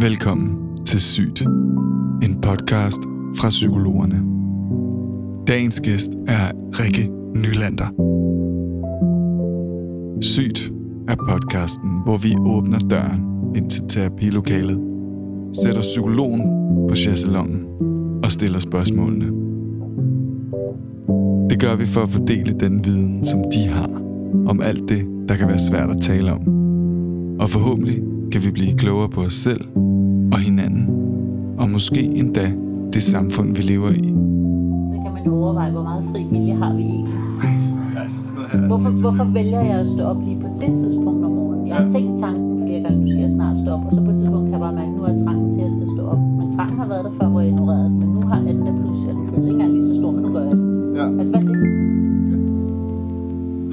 Velkommen 0.00 0.84
til 0.84 1.00
Sygt, 1.00 1.40
en 2.22 2.40
podcast 2.42 2.98
fra 3.38 3.48
psykologerne. 3.48 4.22
Dagens 5.46 5.80
gæst 5.80 6.10
er 6.28 6.52
Rikke 6.80 7.10
Nylander. 7.34 7.86
Sygt 10.20 10.72
er 11.08 11.14
podcasten, 11.28 11.90
hvor 12.04 12.16
vi 12.16 12.28
åbner 12.46 12.78
døren 12.78 13.22
ind 13.56 13.70
til 13.70 13.82
terapilokalet, 13.88 14.80
sætter 15.62 15.80
psykologen 15.80 16.42
på 16.88 16.94
chaiselongen 16.94 17.66
og 18.24 18.32
stiller 18.32 18.58
spørgsmålene. 18.58 19.26
Det 21.50 21.60
gør 21.60 21.76
vi 21.76 21.84
for 21.84 22.00
at 22.00 22.08
fordele 22.08 22.52
den 22.60 22.84
viden, 22.84 23.26
som 23.26 23.44
de 23.52 23.68
har 23.68 23.90
om 24.46 24.60
alt 24.60 24.88
det, 24.88 25.28
der 25.28 25.36
kan 25.36 25.48
være 25.48 25.58
svært 25.58 25.90
at 25.90 26.00
tale 26.00 26.32
om. 26.32 26.40
Og 27.40 27.50
forhåbentlig 27.50 28.02
kan 28.32 28.42
vi 28.42 28.50
blive 28.50 28.78
klogere 28.78 29.08
på 29.08 29.20
os 29.20 29.34
selv 29.34 29.60
og 30.32 30.38
hinanden, 30.38 30.84
og 31.58 31.70
måske 31.70 32.00
endda 32.20 32.46
det 32.92 33.02
samfund, 33.02 33.56
vi 33.56 33.62
lever 33.62 33.90
i. 33.90 34.08
Så 34.92 34.96
kan 35.04 35.12
man 35.16 35.22
jo 35.26 35.32
overveje, 35.42 35.70
hvor 35.70 35.82
meget 35.82 36.04
fri 36.10 36.20
vilje 36.32 36.54
har 36.54 36.72
vi 36.74 36.82
egentlig. 36.82 37.14
Hvorfor, 38.70 38.90
hvorfor 39.00 39.24
vælger 39.38 39.60
jeg 39.70 39.76
at 39.84 39.86
stå 39.86 40.02
op 40.12 40.20
lige 40.26 40.38
på 40.40 40.48
det 40.60 40.72
tidspunkt 40.80 41.24
om 41.24 41.30
morgenen? 41.38 41.68
Jeg 41.68 41.76
har 41.76 41.88
tænkt 41.88 42.20
tanken 42.20 42.62
flere 42.66 42.80
gange, 42.82 42.98
nu 43.00 43.06
skal 43.06 43.20
jeg 43.26 43.30
snart 43.30 43.56
stå 43.56 43.70
op, 43.76 43.82
og 43.86 43.92
så 43.92 44.00
på 44.04 44.10
et 44.10 44.16
tidspunkt 44.16 44.44
kan 44.46 44.52
jeg 44.52 44.60
bare 44.66 44.74
mærke, 44.80 44.90
at 44.92 44.96
nu 44.98 45.02
er 45.02 45.14
trangen 45.24 45.52
til, 45.52 45.60
at 45.60 45.64
jeg 45.66 45.72
skal 45.78 45.88
stå 45.96 46.02
op. 46.12 46.18
Men 46.38 46.46
trangen 46.56 46.78
har 46.82 46.88
været 46.92 47.04
der 47.04 47.12
før, 47.18 47.28
hvor 47.28 47.40
jeg 47.40 47.50
ignorerede 47.50 47.84
den, 47.90 47.98
men 48.02 48.08
nu 48.16 48.20
har 48.30 48.38
den 48.48 48.56
der 48.66 48.72
pludselig, 48.80 49.08
og 49.10 49.16
den 49.18 49.24
føles 49.30 49.46
ikke 49.48 49.52
engang 49.58 49.72
lige 49.76 49.86
så 49.90 49.94
stor, 50.00 50.10
men 50.16 50.22
nu 50.26 50.30
gør 50.36 50.42
jeg 50.48 50.52
det. 50.56 50.60
Ja. 50.98 51.04
Altså, 51.18 51.30
hvad 51.32 51.40
er 51.42 51.46
det? 51.46 51.56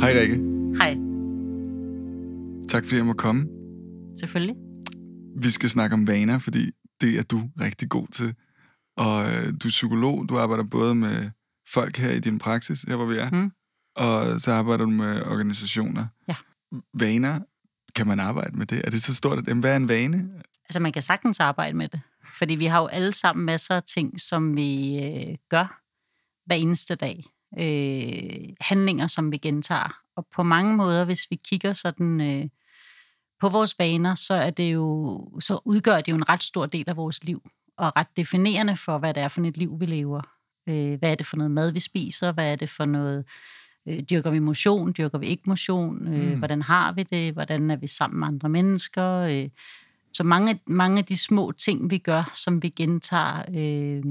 Hej 0.01 0.12
Rikke. 0.21 0.38
Hej, 0.81 0.91
Tak 2.73 2.84
fordi 2.85 2.98
jeg 2.98 3.05
må 3.05 3.13
komme. 3.13 3.41
selvfølgelig. 4.20 4.55
Vi 5.35 5.49
skal 5.49 5.69
snakke 5.69 5.93
om 5.93 6.07
vaner, 6.07 6.39
fordi 6.39 6.71
det 7.01 7.19
er 7.19 7.23
du 7.23 7.49
rigtig 7.59 7.89
god 7.89 8.07
til. 8.07 8.35
Og 8.97 9.31
øh, 9.33 9.45
du 9.47 9.67
er 9.67 9.70
psykolog, 9.70 10.29
du 10.29 10.37
arbejder 10.37 10.63
både 10.63 10.95
med 10.95 11.29
folk 11.73 11.98
her 11.98 12.12
i 12.12 12.20
din 12.20 12.40
praksis, 12.40 12.81
her 12.81 12.95
hvor 12.95 13.05
vi 13.05 13.17
er, 13.17 13.29
Mm. 13.31 13.51
og 13.95 14.41
så 14.41 14.51
arbejder 14.51 14.85
du 14.85 14.91
med 14.91 15.21
organisationer. 15.23 16.05
Ja. 16.27 16.35
Vaner, 16.93 17.40
kan 17.95 18.07
man 18.07 18.20
arbejde 18.20 18.57
med 18.57 18.65
det? 18.65 18.81
Er 18.85 18.90
det 18.90 19.01
så 19.01 19.15
stort? 19.15 19.48
At, 19.49 19.57
hvad 19.57 19.71
er 19.71 19.75
en 19.75 19.87
vane? 19.87 20.29
Altså, 20.65 20.79
man 20.79 20.91
kan 20.91 21.01
sagtens 21.01 21.40
arbejde 21.40 21.77
med 21.77 21.87
det. 21.90 22.01
Fordi 22.37 22.55
vi 22.55 22.65
har 22.65 22.79
jo 22.81 22.87
alle 22.87 23.13
sammen 23.13 23.45
masser 23.45 23.75
af 23.75 23.84
ting, 23.84 24.21
som 24.21 24.55
vi 24.55 24.99
øh, 25.03 25.35
gør 25.49 25.81
hver 26.45 26.55
eneste 26.55 26.95
dag. 26.95 27.23
Øh, 27.59 28.55
handlinger, 28.62 29.07
som 29.07 29.31
vi 29.31 29.37
gentager. 29.37 29.97
Og 30.15 30.27
på 30.35 30.43
mange 30.43 30.75
måder, 30.75 31.05
hvis 31.05 31.27
vi 31.29 31.40
kigger 31.45 31.73
sådan 31.73 32.21
øh, 32.21 32.49
på 33.44 33.49
vores 33.49 33.80
vaner, 33.80 34.16
så, 34.16 34.34
er 34.34 34.49
det 34.49 34.74
jo, 34.74 35.30
så 35.40 35.60
udgør 35.66 36.02
det 36.02 36.12
jo 36.12 36.16
en 36.16 36.30
ret 36.30 36.44
stor 36.44 36.66
del 36.66 36.84
af 36.88 36.98
vores 36.98 37.24
liv. 37.24 37.41
Og 37.77 37.91
ret 37.96 38.08
definerende 38.18 38.77
for, 38.77 38.98
hvad 38.98 39.13
det 39.13 39.24
er 39.24 39.27
for 39.27 39.41
et 39.41 39.58
liv, 39.58 39.80
vi 39.80 39.86
lever. 39.86 40.22
Øh, 40.70 40.99
hvad 40.99 41.12
er 41.12 41.16
det 41.16 41.26
for 41.26 41.38
noget 41.38 41.52
mad, 41.52 41.71
vi 41.71 41.80
spiser? 41.80 42.32
Hvad 42.32 42.52
er 42.52 42.55
det 42.55 42.70
for 42.70 42.86
noget... 42.86 43.26
Øh, 43.88 43.99
dyrker 43.99 44.32
vi 44.32 44.40
motion? 44.40 44.94
Dyrker 44.98 45.18
vi 45.18 45.26
ikke 45.26 45.44
motion? 45.46 46.08
Øh, 46.08 46.32
Mm. 46.32 46.38
Hvordan 46.38 46.62
har 46.62 46.91
vi 46.91 47.04
det? 47.04 47.34
Hvordan 47.34 47.70
er 47.71 47.76
vi 47.76 47.88
sammen 47.88 48.20
med 48.20 48.27
andre 48.27 48.49
mennesker? 48.49 49.08
Øh, 49.14 49.49
så 50.14 50.24
mange, 50.24 50.60
mange 50.66 50.98
af 50.98 51.05
de 51.05 51.18
små 51.18 51.52
ting, 51.52 51.91
vi 51.91 51.98
gør, 51.98 52.32
som 52.34 52.64
vi 52.64 52.70
gentager, 52.70 53.38
øh, 53.49 54.04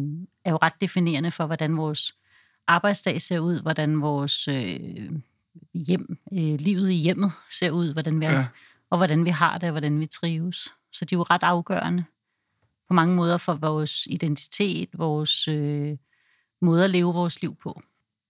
er 0.45 0.51
jo 0.51 0.59
ret 0.63 0.81
definerende 0.81 1.31
for, 1.31 1.47
hvordan 1.47 1.77
vores 1.77 2.15
arbejdsdag 2.67 3.23
ser 3.23 3.39
ud, 3.39 3.63
hvordan 3.63 4.01
vores 4.01 4.49
øh, 4.49 5.11
hjem, 5.75 6.19
øh, 6.33 6.55
livet 6.61 6.91
i 6.91 6.95
hjemmet 6.95 7.33
ser 7.51 7.71
ud, 7.71 7.93
hvordan 7.93 8.21
vi 8.21 8.25
er, 8.25 8.33
Ja. 8.33 8.47
Og 8.93 8.99
hvordan 8.99 9.25
vi 9.25 9.31
har 9.31 9.59
det, 9.59 9.69
og 9.69 9.71
hvordan 9.71 10.01
vi 10.01 10.07
trives. 10.07 10.73
Så 10.93 11.05
de 11.05 11.15
er 11.15 11.19
jo 11.19 11.23
ret 11.23 11.43
afgørende 11.43 12.05
på 12.89 12.95
mange 12.95 13.15
måder 13.15 13.37
for 13.37 13.55
vores 13.55 14.07
identitet, 14.11 14.89
vores 14.95 15.49
øh, 15.49 15.97
måde 16.63 16.85
at 16.85 16.91
leve 16.91 17.15
vores 17.15 17.43
liv 17.43 17.57
på. 17.63 17.83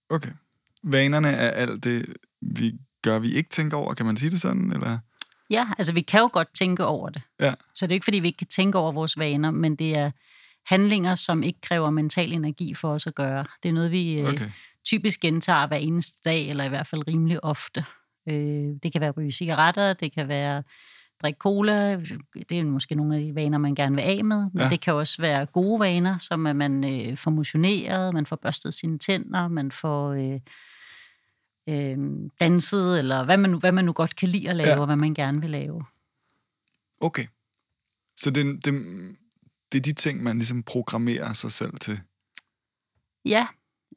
Okay. 0.09 0.31
Vanerne 0.83 1.27
er 1.27 1.49
alt 1.49 1.83
det, 1.83 2.05
vi 2.41 2.73
gør, 3.01 3.19
vi 3.19 3.33
ikke 3.33 3.49
tænker 3.49 3.77
over. 3.77 3.93
Kan 3.93 4.05
man 4.05 4.17
sige 4.17 4.29
det 4.29 4.41
sådan? 4.41 4.71
Eller? 4.71 4.99
Ja, 5.49 5.67
altså 5.77 5.93
vi 5.93 6.01
kan 6.01 6.19
jo 6.19 6.29
godt 6.33 6.53
tænke 6.53 6.85
over 6.85 7.09
det. 7.09 7.21
Ja. 7.39 7.53
Så 7.75 7.87
det 7.87 7.91
er 7.91 7.95
ikke, 7.95 8.03
fordi 8.03 8.19
vi 8.19 8.27
ikke 8.27 8.37
kan 8.37 8.47
tænke 8.47 8.77
over 8.77 8.91
vores 8.91 9.17
vaner, 9.17 9.51
men 9.51 9.75
det 9.75 9.97
er 9.97 10.11
handlinger, 10.65 11.15
som 11.15 11.43
ikke 11.43 11.61
kræver 11.61 11.89
mental 11.89 12.33
energi 12.33 12.73
for 12.73 12.93
os 12.93 13.07
at 13.07 13.15
gøre. 13.15 13.45
Det 13.63 13.69
er 13.69 13.73
noget, 13.73 13.91
vi 13.91 14.19
øh, 14.19 14.29
Okay. 14.29 14.49
typisk 14.85 15.19
gentager 15.19 15.67
hver 15.67 15.77
eneste 15.77 16.21
dag, 16.25 16.49
eller 16.49 16.63
i 16.63 16.69
hvert 16.69 16.87
fald 16.87 17.07
rimelig 17.07 17.43
ofte. 17.43 17.85
Øh, 18.27 18.75
det 18.83 18.91
kan 18.91 19.01
være 19.01 19.09
at 19.09 19.17
ryge 19.17 19.31
cigaretter, 19.31 19.93
det 19.93 20.13
kan 20.13 20.27
være 20.27 20.63
drikke 21.21 21.37
cola, 21.37 21.95
det 22.49 22.59
er 22.59 22.63
måske 22.63 22.95
nogle 22.95 23.15
af 23.15 23.21
de 23.21 23.35
vaner, 23.35 23.57
man 23.57 23.75
gerne 23.75 23.95
vil 23.95 24.01
af 24.01 24.23
med, 24.23 24.49
men 24.53 24.61
Ja. 24.63 24.69
det 24.69 24.81
kan 24.81 24.93
også 24.93 25.21
være 25.21 25.45
gode 25.45 25.79
vaner, 25.79 26.17
som 26.17 26.47
at 26.47 26.55
man 26.55 26.83
øh, 26.83 27.17
får 27.17 27.31
motioneret, 27.31 28.13
man 28.13 28.25
får 28.25 28.35
børstet 28.35 28.73
sine 28.73 28.97
tænder, 28.97 29.47
man 29.47 29.71
får 29.71 30.09
øh, 30.11 30.39
øh, 31.69 31.97
danset, 32.39 32.99
eller 32.99 33.23
hvad 33.25 33.37
man, 33.37 33.49
nu, 33.49 33.59
hvad 33.59 33.71
man 33.71 33.85
nu 33.85 33.93
godt 33.93 34.15
kan 34.15 34.29
lide 34.29 34.49
at 34.49 34.55
lave, 34.55 34.69
ja. 34.69 34.79
og 34.79 34.85
hvad 34.85 34.95
man 34.95 35.13
gerne 35.13 35.41
vil 35.41 35.49
lave. 35.49 35.83
Okay. 37.01 37.25
Så 38.17 38.29
det, 38.31 38.65
det, 38.65 38.73
det 39.71 39.77
er 39.77 39.81
de 39.81 39.93
ting, 39.93 40.23
man 40.23 40.35
ligesom 40.37 40.63
programmerer 40.63 41.33
sig 41.33 41.51
selv 41.51 41.77
til. 41.77 41.99
Ja, 43.25 43.47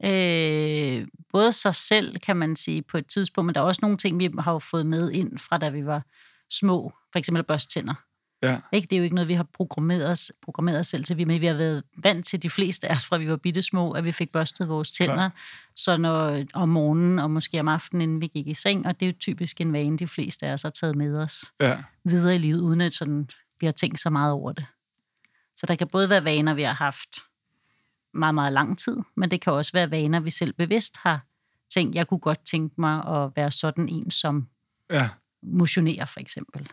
øh, 0.05 1.07
både 1.33 1.53
sig 1.53 1.75
selv, 1.75 2.19
kan 2.19 2.37
man 2.37 2.57
sige, 2.57 2.83
på 2.83 2.99
et 2.99 3.07
tidspunkt, 3.07 3.47
men 3.47 3.55
der 3.55 3.61
er 3.61 3.65
også 3.65 3.79
nogle 3.83 3.97
ting, 3.97 4.19
vi 4.19 4.31
har 4.39 4.53
jo 4.53 4.59
fået 4.59 4.87
med 4.87 5.11
ind 5.11 5.39
fra, 5.39 5.59
da 5.59 5.69
vi 5.69 5.87
var 5.87 6.03
små. 6.51 6.93
For 7.12 7.19
eksempel 7.19 7.43
børstænder. 7.45 7.95
Ja. 8.43 8.61
Ikke? 8.73 8.87
Det 8.87 8.97
er 8.97 8.99
jo 8.99 9.05
ikke 9.05 9.15
noget, 9.15 9.29
vi 9.29 9.34
har 9.34 9.47
programmeret 9.55 10.11
os, 10.11 10.33
programmeret 10.43 10.79
os 10.81 10.87
selv 10.87 11.05
til, 11.05 11.27
men 11.27 11.41
vi 11.41 11.47
har 11.47 11.55
været 11.55 11.83
vant 12.03 12.27
til 12.27 12.43
de 12.43 12.51
fleste 12.51 12.89
af 12.89 12.95
os, 12.95 13.07
fra 13.07 13.17
vi 13.17 13.29
var 13.31 13.37
bitte 13.37 13.62
små, 13.62 13.93
at 13.93 14.05
vi 14.05 14.12
fik 14.12 14.33
børstet 14.33 14.69
vores 14.69 14.93
tænder. 14.93 15.31
Så 15.77 15.97
når, 15.97 16.45
om 16.55 16.69
morgenen 16.69 17.19
og 17.19 17.31
måske 17.31 17.61
om 17.61 17.69
aftenen, 17.69 18.01
inden 18.03 18.21
vi 18.21 18.27
gik 18.27 18.47
i 18.47 18.55
seng, 18.55 18.87
og 18.87 19.01
det 19.01 19.07
er 19.07 19.11
jo 19.11 19.17
typisk 19.21 19.61
en 19.61 19.73
vane, 19.73 19.99
de 19.99 20.07
fleste 20.07 20.47
af 20.47 20.53
os 20.53 20.63
har 20.63 20.71
taget 20.71 20.97
med 20.97 21.19
os 21.19 21.45
Ja. 21.61 21.83
videre 22.05 22.34
i 22.34 22.39
livet, 22.39 22.61
uden 22.61 22.81
at 22.81 22.95
sådan, 22.95 23.28
vi 23.61 23.67
har 23.67 23.73
tænkt 23.73 24.01
så 24.01 24.11
meget 24.11 24.33
over 24.33 24.53
det. 24.53 24.67
Så 25.57 25.67
der 25.67 25.75
kan 25.75 25.89
både 25.89 26.09
være 26.09 26.25
vaner, 26.25 26.55
vi 26.55 26.63
har 26.63 26.75
haft 26.75 27.09
meget, 28.16 28.34
meget 28.34 28.53
lang 28.53 28.78
tid, 28.78 28.97
men 29.16 29.31
det 29.31 29.41
kan 29.41 29.53
også 29.53 29.72
være 29.72 29.91
vaner, 29.91 30.21
vi 30.21 30.31
selv 30.31 30.53
bevidst 30.53 30.97
har 30.97 31.27
tænkt, 31.75 31.94
jeg 31.94 32.06
kunne 32.06 32.21
godt 32.21 32.41
tænke 32.44 32.75
mig 32.81 33.04
at 33.06 33.31
være 33.37 33.50
sådan 33.50 33.88
en, 33.88 34.10
som 34.10 34.49
Ja. 34.91 35.09
motionerer 35.43 36.04
for 36.04 36.21
eksempel. 36.21 36.69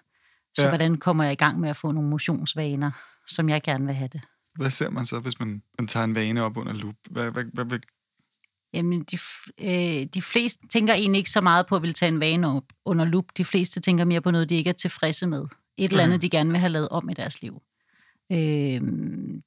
Så 0.53 0.61
Ja. 0.63 0.69
hvordan 0.69 0.97
kommer 0.97 1.23
jeg 1.23 1.33
i 1.33 1.35
gang 1.35 1.59
med 1.59 1.69
at 1.69 1.75
få 1.77 1.91
nogle 1.91 2.09
motionsvaner, 2.09 2.91
som 3.27 3.49
jeg 3.49 3.61
gerne 3.61 3.85
vil 3.85 3.95
have 3.95 4.07
det? 4.07 4.21
Hvad 4.55 4.69
ser 4.69 4.89
man 4.89 5.05
så, 5.05 5.19
hvis 5.19 5.39
man, 5.39 5.63
man 5.79 5.87
tager 5.87 6.03
en 6.03 6.15
vane 6.15 6.41
op 6.43 6.57
under 6.57 6.73
lup? 6.73 6.95
Hvad, 7.09 7.31
hvad, 7.31 7.43
hvad, 7.53 7.65
hvad, 7.65 7.79
Jamen, 8.73 9.03
de, 9.03 9.17
øh, 9.57 10.05
de 10.13 10.21
fleste 10.21 10.67
tænker 10.67 10.93
egentlig 10.93 11.17
ikke 11.19 11.29
så 11.29 11.41
meget 11.41 11.67
på 11.67 11.75
at 11.75 11.81
ville 11.81 11.93
tage 11.93 12.07
en 12.09 12.19
vane 12.19 12.47
op 12.47 12.63
under 12.85 13.05
lup. 13.05 13.25
De 13.37 13.45
fleste 13.45 13.79
tænker 13.79 14.05
mere 14.05 14.21
på 14.21 14.31
noget, 14.31 14.49
de 14.49 14.55
ikke 14.55 14.69
er 14.69 14.73
tilfredse 14.73 15.27
med. 15.27 15.45
Et 15.77 15.91
eller 15.91 16.03
andet, 16.03 16.15
Mhm. 16.15 16.21
de 16.21 16.29
gerne 16.29 16.49
vil 16.49 16.59
have 16.59 16.69
lavet 16.69 16.89
om 16.89 17.09
i 17.09 17.13
deres 17.13 17.41
liv. 17.41 17.61
Øh, 18.33 18.81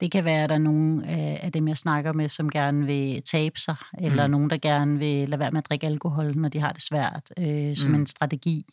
det 0.00 0.10
kan 0.12 0.24
være, 0.24 0.42
at 0.42 0.48
der 0.48 0.54
er 0.54 0.58
nogen 0.58 1.04
af 1.04 1.40
af 1.42 1.52
dem, 1.52 1.68
jeg 1.68 1.76
snakker 1.78 2.12
med, 2.12 2.28
som 2.28 2.50
gerne 2.50 2.86
vil 2.86 3.22
tabe 3.22 3.60
sig, 3.60 3.76
eller 3.98 4.26
Mhm. 4.26 4.30
nogen, 4.30 4.50
der 4.50 4.56
gerne 4.58 4.98
vil 4.98 5.28
lade 5.28 5.38
være 5.40 5.50
med 5.50 5.58
at 5.58 5.68
drikke 5.68 5.86
alkohol, 5.86 6.36
når 6.36 6.48
de 6.48 6.60
har 6.60 6.72
det 6.72 6.82
svært, 6.82 7.32
øh, 7.38 7.76
som 7.76 7.90
Mhm. 7.90 8.00
en 8.00 8.06
strategi. 8.06 8.64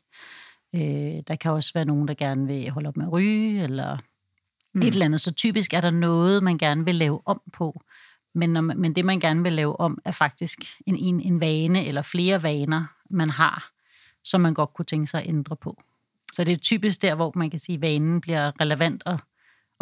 Øh, 0.76 0.82
der 1.28 1.36
kan 1.42 1.52
også 1.52 1.72
være 1.74 1.86
nogen, 1.86 2.08
der 2.08 2.14
gerne 2.14 2.48
vil 2.48 2.70
holde 2.70 2.88
op 2.88 2.98
med 2.98 3.06
at 3.06 3.12
ryge, 3.12 3.64
eller 3.64 3.98
mm. 4.74 4.82
et 4.82 4.88
eller 4.88 5.06
andet. 5.06 5.22
Så 5.22 5.32
typisk 5.34 5.74
er 5.74 5.82
der 5.82 5.92
noget, 5.92 6.44
man 6.44 6.58
gerne 6.58 6.86
vil 6.86 6.96
lave 6.96 7.20
om 7.26 7.42
på. 7.54 7.82
Men, 8.36 8.50
når 8.50 8.62
man, 8.62 8.78
men 8.80 8.96
det, 8.96 9.06
man 9.06 9.20
gerne 9.20 9.44
vil 9.44 9.54
lave 9.54 9.80
om, 9.80 9.98
er 10.06 10.12
faktisk 10.12 10.60
en, 10.88 10.96
en, 10.96 11.22
en 11.22 11.42
vane 11.42 11.86
eller 11.86 12.02
flere 12.02 12.44
vaner, 12.44 12.86
man 13.10 13.30
har, 13.30 13.72
som 14.24 14.42
man 14.42 14.54
godt 14.54 14.74
kunne 14.74 14.86
tænke 14.86 15.08
sig 15.08 15.22
at 15.24 15.30
ændre 15.30 15.56
på. 15.56 15.82
Så 16.34 16.44
det 16.44 16.52
er 16.54 16.58
typisk 16.58 17.02
der, 17.02 17.16
hvor 17.16 17.32
man 17.36 17.50
kan 17.50 17.60
sige, 17.60 17.76
at 17.76 17.82
vanen 17.82 18.22
bliver 18.22 18.52
relevant 18.62 19.04
at, 19.06 19.16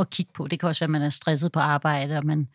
at 0.01 0.09
kigge 0.09 0.31
på. 0.33 0.47
Det 0.47 0.59
kan 0.59 0.69
også 0.69 0.79
være, 0.79 0.85
at 0.85 0.91
man 0.91 1.01
er 1.01 1.09
stresset 1.09 1.51
på 1.51 1.59
arbejde, 1.59 2.17
og 2.17 2.25
man 2.25 2.47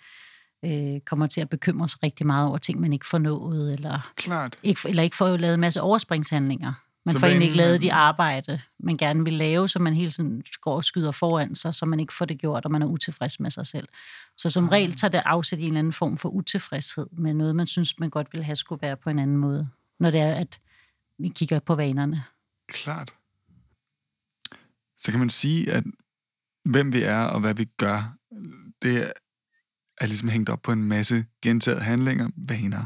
øh, 0.65 1.01
kommer 1.01 1.27
til 1.27 1.41
at 1.41 1.49
bekymre 1.49 1.89
sig 1.89 2.03
rigtig 2.03 2.27
meget 2.27 2.49
over 2.49 2.59
ting, 2.59 2.81
man 2.81 2.93
ikke 2.93 3.07
får 3.07 3.19
nået, 3.19 3.73
eller 3.73 4.13
klart. 4.17 4.59
ikke, 4.63 4.81
eller 4.89 5.03
ikke 5.03 5.17
får 5.17 5.37
lavet 5.37 5.55
en 5.55 5.61
masse 5.61 5.81
overspringshandlinger. 5.81 6.73
Man 7.07 7.13
Så 7.13 7.19
får 7.19 7.27
egentlig 7.27 7.47
ikke 7.47 7.57
lavet 7.57 7.83
de 7.83 7.93
arbejde, 7.93 8.61
man 8.79 8.97
gerne 8.97 9.25
vil 9.25 9.33
lave, 9.33 9.69
så 9.69 9.79
man 9.79 9.95
hele 9.95 10.11
tiden 10.11 10.45
går 10.61 10.77
og 10.77 10.85
skyder 10.85 11.11
foran 11.11 11.55
sig, 11.55 11.75
så 11.75 11.87
man 11.87 12.01
ikke 12.01 12.15
får 12.15 12.25
det 12.25 12.39
gjort, 12.39 12.65
og 12.65 12.71
man 12.71 12.83
er 12.83 12.87
utilfreds 12.87 13.41
med 13.41 13.51
sig 13.51 13.67
selv. 13.67 13.89
Så 14.37 14.51
som 14.51 14.69
regel 14.69 14.93
tager 14.93 15.11
det 15.11 15.23
afsæt 15.25 15.59
i 15.59 15.63
en 15.63 15.69
eller 15.69 15.79
anden 15.79 15.93
form 15.93 16.19
for 16.19 16.29
utilfredshed 16.29 17.07
med 17.13 17.35
noget, 17.35 17.57
man 17.57 17.67
synes, 17.67 17.99
man 17.99 18.11
godt 18.11 18.29
ville 18.33 18.45
have 18.45 18.57
skulle 18.57 18.83
være 18.83 18.97
på 18.97 19.11
en 19.11 19.19
anden 19.19 19.37
måde, 19.37 19.69
når 20.01 20.11
det 20.11 20.21
er, 20.21 20.35
at 20.35 20.61
vi 21.19 21.29
kigger 21.29 21.59
på 21.59 21.75
vanerne. 21.75 22.25
Klart. 22.69 23.15
Så 24.99 25.11
kan 25.11 25.19
man 25.19 25.31
sige, 25.31 25.73
at 25.73 25.85
hvem 26.71 26.93
vi 26.93 27.03
er 27.03 27.23
og 27.25 27.41
hvad 27.41 27.55
vi 27.55 27.65
gør, 27.65 28.17
det 28.83 29.13
er 30.01 30.07
ligesom 30.07 30.29
hængt 30.29 30.49
op 30.49 30.63
på 30.63 30.73
en 30.73 30.85
masse 30.85 31.25
gentaget 31.43 31.83
handlinger, 31.83 32.29
vaner. 32.49 32.85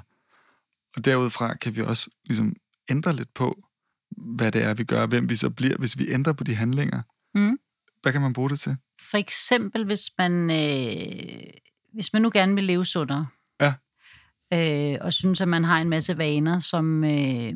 Og 0.96 1.04
derudfra 1.04 1.54
kan 1.54 1.76
vi 1.76 1.80
også 1.80 2.10
ligesom 2.24 2.56
ændre 2.90 3.16
lidt 3.16 3.34
på, 3.34 3.62
hvad 4.10 4.52
det 4.52 4.62
er, 4.62 4.74
vi 4.74 4.84
gør, 4.84 5.06
hvem 5.06 5.28
vi 5.30 5.36
så 5.36 5.50
bliver, 5.50 5.76
hvis 5.78 5.98
vi 5.98 6.08
ændrer 6.10 6.32
på 6.32 6.44
de 6.44 6.54
handlinger. 6.54 7.02
Mm. 7.34 7.58
hvad 8.02 8.12
kan 8.12 8.20
man 8.20 8.32
bruge 8.32 8.50
det 8.50 8.60
til? 8.60 8.76
For 9.10 9.16
eksempel, 9.18 9.84
hvis 9.84 10.10
man, 10.18 10.50
øh, 10.50 11.50
hvis 11.92 12.12
man 12.12 12.22
nu 12.22 12.30
gerne 12.34 12.54
vil 12.54 12.64
leve 12.64 12.84
sundere, 12.86 13.26
Ja. 13.60 13.74
øh, 14.52 14.98
og 15.00 15.12
synes, 15.12 15.40
at 15.40 15.48
man 15.48 15.64
har 15.64 15.78
en 15.80 15.88
masse 15.88 16.18
vaner, 16.18 16.58
som, 16.58 17.04
øh, 17.04 17.54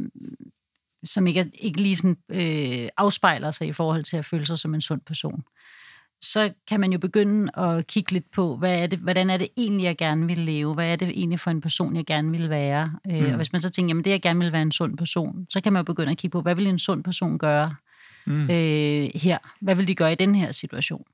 som 1.04 1.26
ikke, 1.26 1.50
ikke 1.54 1.82
lige 1.82 1.96
sådan, 1.96 2.16
øh, 2.28 2.88
afspejler 2.96 3.50
sig 3.50 3.68
i 3.68 3.72
forhold 3.72 4.04
til 4.04 4.16
at 4.16 4.24
føle 4.24 4.46
sig 4.46 4.58
som 4.58 4.74
en 4.74 4.80
sund 4.80 5.00
person, 5.00 5.44
så 6.24 6.52
kan 6.68 6.80
man 6.80 6.92
jo 6.92 6.98
begynde 6.98 7.58
at 7.58 7.86
kigge 7.86 8.12
lidt 8.12 8.30
på, 8.30 8.56
hvad 8.56 8.78
er 8.82 8.86
det, 8.86 8.98
hvordan 8.98 9.30
er 9.30 9.36
det 9.36 9.48
egentlig, 9.56 9.84
jeg 9.84 9.96
gerne 9.96 10.26
vil 10.26 10.38
leve? 10.38 10.74
Hvad 10.74 10.86
er 10.92 10.96
det 10.96 11.08
egentlig 11.08 11.40
for 11.40 11.50
en 11.50 11.60
person, 11.60 11.96
jeg 11.96 12.06
gerne 12.06 12.30
vil 12.30 12.50
være? 12.50 12.92
Øh, 13.10 13.20
Mm. 13.20 13.30
Og 13.30 13.36
hvis 13.36 13.52
man 13.52 13.60
så 13.60 13.70
tænker, 13.70 13.90
jamen 13.90 14.04
det, 14.04 14.10
jeg 14.10 14.22
gerne 14.22 14.40
vil 14.40 14.52
være 14.52 14.62
en 14.62 14.72
sund 14.72 14.96
person, 14.98 15.46
så 15.50 15.60
kan 15.60 15.72
man 15.72 15.80
jo 15.80 15.84
begynde 15.84 16.10
at 16.10 16.18
kigge 16.18 16.32
på, 16.32 16.40
hvad 16.40 16.54
vil 16.54 16.66
en 16.66 16.78
sund 16.78 17.04
person 17.04 17.38
gøre 17.38 17.74
Mm. 18.26 18.42
øh, 18.50 19.10
her? 19.14 19.38
Hvad 19.60 19.74
vil 19.74 19.88
de 19.88 19.94
gøre 19.94 20.12
i 20.12 20.14
den 20.14 20.34
her 20.34 20.52
situation? 20.52 21.04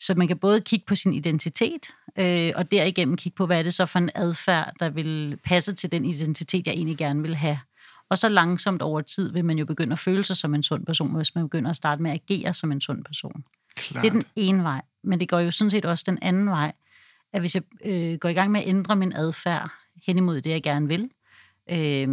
Så 0.00 0.14
man 0.14 0.28
kan 0.28 0.38
både 0.38 0.60
kigge 0.60 0.84
på 0.86 0.94
sin 0.94 1.14
identitet, 1.14 1.88
øh, 2.18 2.52
og 2.56 2.72
derigennem 2.72 3.16
kigge 3.16 3.36
på, 3.36 3.46
hvad 3.46 3.58
er 3.58 3.62
det 3.62 3.74
så 3.74 3.86
for 3.86 3.98
en 3.98 4.10
adfærd, 4.14 4.72
der 4.80 4.88
vil 4.88 5.38
passe 5.44 5.74
til 5.74 5.92
den 5.92 6.04
identitet, 6.04 6.66
jeg 6.66 6.74
egentlig 6.74 6.96
gerne 6.96 7.22
vil 7.22 7.34
have. 7.36 7.58
Og 8.10 8.18
så 8.18 8.28
langsomt 8.28 8.82
over 8.82 9.00
tid 9.00 9.32
vil 9.32 9.44
man 9.44 9.58
jo 9.58 9.64
begynde 9.64 9.92
at 9.92 9.98
føle 9.98 10.24
sig 10.24 10.36
som 10.36 10.54
en 10.54 10.62
sund 10.62 10.86
person, 10.86 11.16
hvis 11.16 11.34
man 11.34 11.44
begynder 11.44 11.70
at 11.70 11.76
starte 11.76 12.02
med 12.02 12.10
at 12.10 12.20
agere 12.30 12.54
som 12.54 12.72
en 12.72 12.80
sund 12.80 13.04
person. 13.04 13.44
Klart. 13.78 14.02
Det 14.02 14.08
er 14.08 14.12
den 14.12 14.24
ene 14.36 14.62
vej. 14.62 14.82
Men 15.04 15.20
det 15.20 15.28
går 15.28 15.40
jo 15.40 15.50
sådan 15.50 15.70
set 15.70 15.84
også 15.84 16.04
den 16.06 16.18
anden 16.22 16.50
vej, 16.50 16.72
at 17.32 17.40
hvis 17.40 17.54
jeg 17.54 17.62
øh, 17.84 18.18
går 18.18 18.28
i 18.28 18.32
gang 18.32 18.50
med 18.50 18.60
at 18.60 18.68
ændre 18.68 18.96
min 18.96 19.12
adfærd 19.12 19.70
hen 20.06 20.18
imod 20.18 20.40
det, 20.40 20.50
jeg 20.50 20.62
gerne 20.62 20.88
vil, 20.88 21.10
øh, 21.70 22.08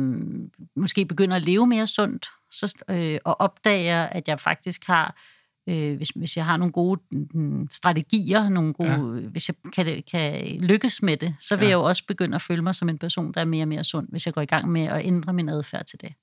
måske 0.75 1.05
begynder 1.05 1.35
at 1.35 1.45
leve 1.45 1.67
mere 1.67 1.87
sundt, 1.87 2.29
så, 2.51 2.83
øh, 2.89 3.19
og 3.25 3.41
opdager, 3.41 4.03
at 4.03 4.27
jeg 4.27 4.39
faktisk 4.39 4.87
har, 4.87 5.15
øh, 5.69 5.97
hvis, 5.97 6.09
hvis 6.09 6.37
jeg 6.37 6.45
har 6.45 6.57
nogle 6.57 6.71
gode 6.71 7.01
mm, 7.11 7.67
strategier, 7.71 8.49
nogle 8.49 8.73
gode, 8.73 9.21
ja. 9.23 9.29
hvis 9.29 9.49
jeg 9.49 9.55
kan, 9.73 10.03
kan 10.11 10.57
lykkes 10.59 11.01
med 11.01 11.17
det, 11.17 11.35
så 11.39 11.55
vil 11.55 11.65
ja. 11.65 11.69
jeg 11.69 11.75
jo 11.75 11.83
også 11.83 12.03
begynde 12.07 12.35
at 12.35 12.41
føle 12.41 12.61
mig 12.61 12.75
som 12.75 12.89
en 12.89 12.97
person, 12.97 13.33
der 13.33 13.41
er 13.41 13.45
mere 13.45 13.63
og 13.63 13.67
mere 13.67 13.83
sund, 13.83 14.07
hvis 14.09 14.25
jeg 14.25 14.33
går 14.33 14.41
i 14.41 14.45
gang 14.45 14.71
med 14.71 14.81
at 14.81 15.05
ændre 15.05 15.33
min 15.33 15.49
adfærd 15.49 15.85
til 15.85 16.01
det. 16.01 16.13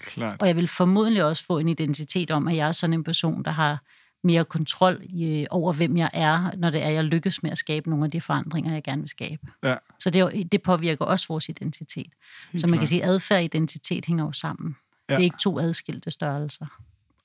Klart. 0.00 0.40
Og 0.40 0.46
jeg 0.46 0.56
vil 0.56 0.68
formodentlig 0.68 1.24
også 1.24 1.46
få 1.46 1.58
en 1.58 1.68
identitet 1.68 2.30
om, 2.30 2.48
at 2.48 2.56
jeg 2.56 2.68
er 2.68 2.72
sådan 2.72 2.94
en 2.94 3.04
person, 3.04 3.44
der 3.44 3.50
har 3.50 3.82
mere 4.24 4.44
kontrol 4.44 5.00
i, 5.02 5.46
over, 5.50 5.72
hvem 5.72 5.96
jeg 5.96 6.10
er, 6.12 6.56
når 6.56 6.70
det 6.70 6.82
er, 6.82 6.88
jeg 6.88 7.04
lykkes 7.04 7.42
med 7.42 7.50
at 7.50 7.58
skabe 7.58 7.90
nogle 7.90 8.04
af 8.04 8.10
de 8.10 8.20
forandringer, 8.20 8.72
jeg 8.72 8.82
gerne 8.82 9.02
vil 9.02 9.08
skabe. 9.08 9.46
Ja, 9.62 9.76
Så 9.98 10.10
det, 10.10 10.52
det 10.52 10.62
påvirker 10.62 11.04
også 11.04 11.28
vores 11.28 11.48
identitet. 11.48 12.12
helt 12.52 12.60
Så 12.60 12.66
man 12.66 12.72
kan 12.72 12.78
klart. 12.78 12.88
sige, 12.88 13.02
at 13.02 13.08
adfærd 13.08 13.38
og 13.38 13.44
identitet 13.44 14.04
hænger 14.04 14.24
jo 14.24 14.32
sammen. 14.32 14.76
Ja. 15.08 15.14
Det 15.14 15.20
er 15.20 15.24
ikke 15.24 15.38
to 15.40 15.58
adskilte 15.58 16.10
størrelser. 16.10 16.66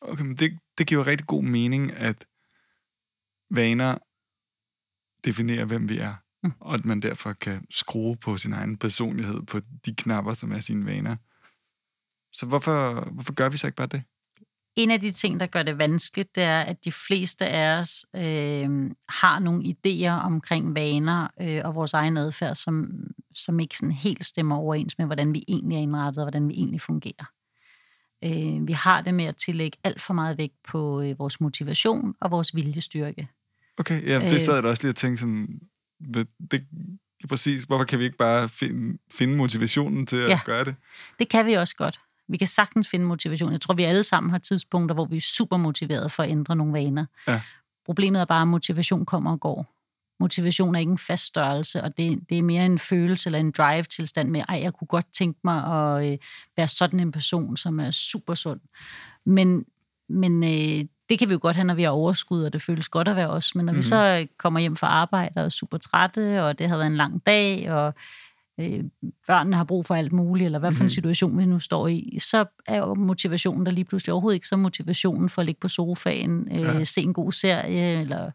Okay, 0.02 0.24
men 0.24 0.36
det, 0.36 0.60
det 0.78 0.88
giver 0.88 1.08
rigtig 1.08 1.28
god 1.28 1.44
mening, 1.44 1.92
at 1.92 2.26
vaner 3.52 3.98
definerer, 5.26 5.66
hvem 5.66 5.90
vi 5.90 5.98
er. 5.98 6.14
Mm. 6.44 6.52
Og 6.60 6.74
at 6.74 6.86
man 6.86 7.00
derfor 7.00 7.34
kan 7.34 7.66
skrue 7.70 8.16
på 8.16 8.38
sin 8.38 8.54
egen 8.54 8.78
personlighed, 8.78 9.42
på 9.42 9.62
de 9.86 9.96
knapper, 9.96 10.34
som 10.34 10.52
er 10.52 10.60
sine 10.60 10.86
vaner. 10.86 11.16
Så 12.32 12.46
hvorfor, 12.46 13.10
hvorfor 13.12 13.34
gør 13.34 13.50
vi 13.50 13.58
så 13.58 13.68
ikke 13.68 13.76
bare 13.76 13.88
det? 13.88 14.04
En 14.80 14.92
af 14.92 15.02
de 15.02 15.12
ting, 15.12 15.40
der 15.40 15.46
gør 15.46 15.64
det 15.64 15.78
vanskeligt, 15.78 16.36
det 16.36 16.44
er, 16.44 16.60
at 16.62 16.86
de 16.86 16.92
fleste 16.92 17.48
af 17.48 17.80
os 17.80 18.06
øh, 18.16 18.92
har 19.10 19.40
nogle 19.40 19.64
idéer 19.64 20.12
omkring 20.26 20.76
vaner 20.76 21.28
øh, 21.42 21.62
og 21.66 21.76
vores 21.76 21.94
egen 21.94 22.18
adfærd, 22.18 22.56
som, 22.56 22.90
som 23.36 23.60
ikke 23.60 23.78
sådan 23.78 23.92
helt 23.92 24.26
stemmer 24.26 24.56
overens 24.56 24.98
med, 24.98 25.06
hvordan 25.06 25.34
vi 25.34 25.44
egentlig 25.48 25.76
er 25.76 25.80
indrettet 25.82 26.18
og 26.18 26.24
hvordan 26.26 26.48
vi 26.50 26.54
egentlig 26.54 26.82
fungerer. 26.82 27.26
Øh, 28.26 28.68
vi 28.68 28.72
har 28.74 29.02
det 29.02 29.14
med 29.14 29.26
at 29.26 29.36
tillægge 29.36 29.78
alt 29.84 30.02
for 30.02 30.14
meget 30.14 30.38
vægt 30.38 30.56
på 30.68 31.02
øh, 31.02 31.20
vores 31.20 31.42
motivation 31.42 32.16
og 32.22 32.32
vores 32.32 32.56
viljestyrke. 32.56 33.28
Okay, 33.78 34.08
ja, 34.08 34.20
det 34.20 34.34
Øh. 34.34 34.40
sad 34.42 34.56
jeg 34.56 34.66
også 34.66 34.84
lige 34.84 34.92
og 34.92 34.96
tænkte 34.96 35.22
sådan, 35.22 35.60
det, 36.14 36.28
det, 36.52 36.66
præcis, 37.30 37.64
hvorfor 37.64 37.86
kan 37.86 38.00
vi 38.00 38.04
ikke 38.04 38.18
bare 38.18 38.50
finde, 38.50 38.98
finde 39.12 39.36
motivationen 39.36 40.06
til 40.06 40.18
at 40.18 40.30
Ja. 40.30 40.40
gøre 40.46 40.66
det? 40.66 40.76
Det 41.20 41.30
kan 41.30 41.46
vi 41.46 41.54
også 41.54 41.76
godt. 41.76 42.00
Vi 42.30 42.38
kan 42.38 42.48
sagtens 42.48 42.88
finde 42.90 43.06
motivation. 43.06 43.52
Jeg 43.52 43.62
tror, 43.62 43.74
vi 43.74 43.84
alle 43.84 44.04
sammen 44.04 44.30
har 44.30 44.38
tidspunkter, 44.38 44.94
hvor 44.94 45.06
vi 45.06 45.18
er 45.18 45.22
super 45.22 45.58
motiveret 45.58 46.12
for 46.12 46.24
at 46.24 46.30
ændre 46.30 46.56
nogle 46.56 46.74
vaner. 46.74 47.06
Ja. 47.28 47.42
Problemet 47.86 48.22
er 48.22 48.26
bare, 48.26 48.42
at 48.42 48.48
motivation 48.48 49.06
kommer 49.06 49.32
og 49.32 49.40
går. 49.40 49.76
Motivation 50.20 50.76
er 50.76 50.80
ikke 50.80 50.92
en 50.92 50.98
fast 50.98 51.24
størrelse, 51.26 51.84
og 51.84 51.98
det, 51.98 52.20
det 52.30 52.38
er 52.38 52.42
mere 52.42 52.66
en 52.66 52.80
følelse 52.80 53.28
eller 53.28 53.40
en 53.40 53.52
drive-tilstand 53.52 54.30
med, 54.30 54.42
ej, 54.50 54.60
jeg 54.64 54.74
kunne 54.74 54.88
godt 54.88 55.06
tænke 55.14 55.40
mig 55.44 55.64
at 55.66 56.12
øh, 56.12 56.18
være 56.58 56.68
sådan 56.68 57.00
en 57.00 57.12
person, 57.12 57.58
som 57.58 57.80
er 57.80 57.92
super 57.92 58.34
sund. 58.34 58.60
Men, 59.26 59.66
men 60.10 60.44
øh, 60.44 60.86
det 61.10 61.20
kan 61.20 61.30
vi 61.30 61.34
jo 61.34 61.40
godt 61.42 61.56
have, 61.56 61.66
når 61.66 61.74
vi 61.74 61.84
har 61.84 61.90
overskud, 61.90 62.44
og 62.44 62.54
det 62.54 62.62
føles 62.62 62.88
godt 62.90 63.08
at 63.08 63.16
være 63.16 63.30
os. 63.30 63.56
Men 63.56 63.66
når 63.66 63.74
mm. 63.74 63.76
vi 63.76 63.80
Mhm. 63.80 63.82
så 63.84 64.28
kommer 64.38 64.60
hjem 64.60 64.76
fra 64.76 64.88
arbejde 64.88 65.32
og 65.36 65.46
er 65.46 65.50
super 65.50 65.78
trætte, 65.78 66.44
og 66.44 66.60
det 66.60 66.70
har 66.70 66.78
været 66.78 66.88
en 66.88 66.98
lang 66.98 67.26
dag, 67.26 67.72
og 67.72 67.94
øh, 68.60 68.84
børnene 69.28 69.56
har 69.56 69.64
brug 69.64 69.86
for 69.86 69.96
alt 69.96 70.12
muligt, 70.14 70.46
eller 70.46 70.60
hvad 70.60 70.72
for 70.72 70.80
en 70.82 70.86
Mhm. 70.86 70.90
situation 70.90 71.38
vi 71.38 71.46
nu 71.46 71.60
står 71.60 71.88
i, 71.88 72.18
så 72.22 72.46
er 72.68 72.78
jo 72.78 72.94
motivationen 72.94 73.66
der 73.66 73.72
lige 73.72 73.86
pludselig 73.86 74.14
overhovedet 74.14 74.36
ikke 74.36 74.48
så 74.48 74.58
motivationen 74.58 75.30
for 75.30 75.42
at 75.42 75.46
ligge 75.46 75.60
på 75.60 75.68
sofaen, 75.68 76.48
øh, 76.52 76.60
Ja. 76.62 76.84
se 76.84 77.02
en 77.02 77.14
god 77.14 77.32
serie, 77.32 78.02
eller 78.02 78.32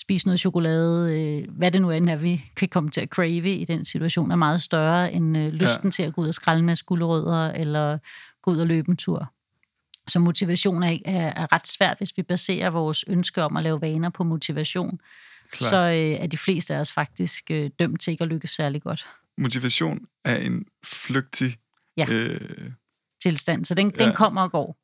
spise 0.00 0.26
noget 0.26 0.40
chokolade, 0.40 1.14
øh, 1.20 1.56
hvad 1.56 1.70
det 1.70 1.82
nu 1.82 1.90
end 1.90 2.10
er, 2.10 2.16
vi 2.16 2.44
kan 2.56 2.68
komme 2.68 2.90
til 2.90 3.00
at 3.00 3.08
crave 3.08 3.54
i 3.54 3.64
den 3.64 3.84
situation, 3.84 4.30
er 4.30 4.36
meget 4.36 4.62
større 4.62 5.12
end 5.12 5.36
øh, 5.38 5.52
lysten 5.52 5.84
ja. 5.84 5.90
til 5.90 6.02
at 6.02 6.12
gå 6.14 6.20
ud 6.22 6.28
og 6.28 6.34
skralde 6.34 6.62
med 6.62 6.86
gulerødder, 6.86 7.52
eller 7.52 7.98
gå 8.42 8.50
ud 8.50 8.58
og 8.58 8.66
løbe 8.66 8.88
en 8.90 8.96
tur. 8.96 9.32
Så 10.08 10.18
motivation 10.18 10.82
er, 10.82 10.98
er, 11.04 11.32
er 11.36 11.52
ret 11.52 11.66
svært, 11.66 11.98
hvis 11.98 12.12
vi 12.16 12.22
baserer 12.22 12.70
vores 12.70 13.04
ønske 13.08 13.42
om 13.42 13.56
at 13.56 13.62
lave 13.62 13.80
vaner 13.80 14.10
på 14.10 14.24
motivation. 14.24 14.98
Klart. 15.50 15.68
Så 15.70 15.76
øh, 15.76 15.94
er 16.22 16.26
de 16.26 16.36
fleste 16.36 16.74
af 16.74 16.78
os 16.80 16.92
faktisk 16.92 17.50
øh, 17.50 17.70
dømt 17.78 18.00
til 18.00 18.10
ikke 18.10 18.22
at 18.24 18.28
lykkes 18.28 18.50
særlig 18.50 18.82
godt. 18.82 19.06
Motivation 19.38 20.00
er 20.24 20.36
en 20.36 20.66
flygtig... 20.84 21.56
Ja. 21.96 22.06
Øh, 22.10 22.70
tilstand, 23.22 23.64
så 23.64 23.74
den, 23.74 23.92
ja. 23.98 24.04
Den 24.04 24.14
kommer 24.14 24.42
og 24.42 24.50
går. 24.52 24.76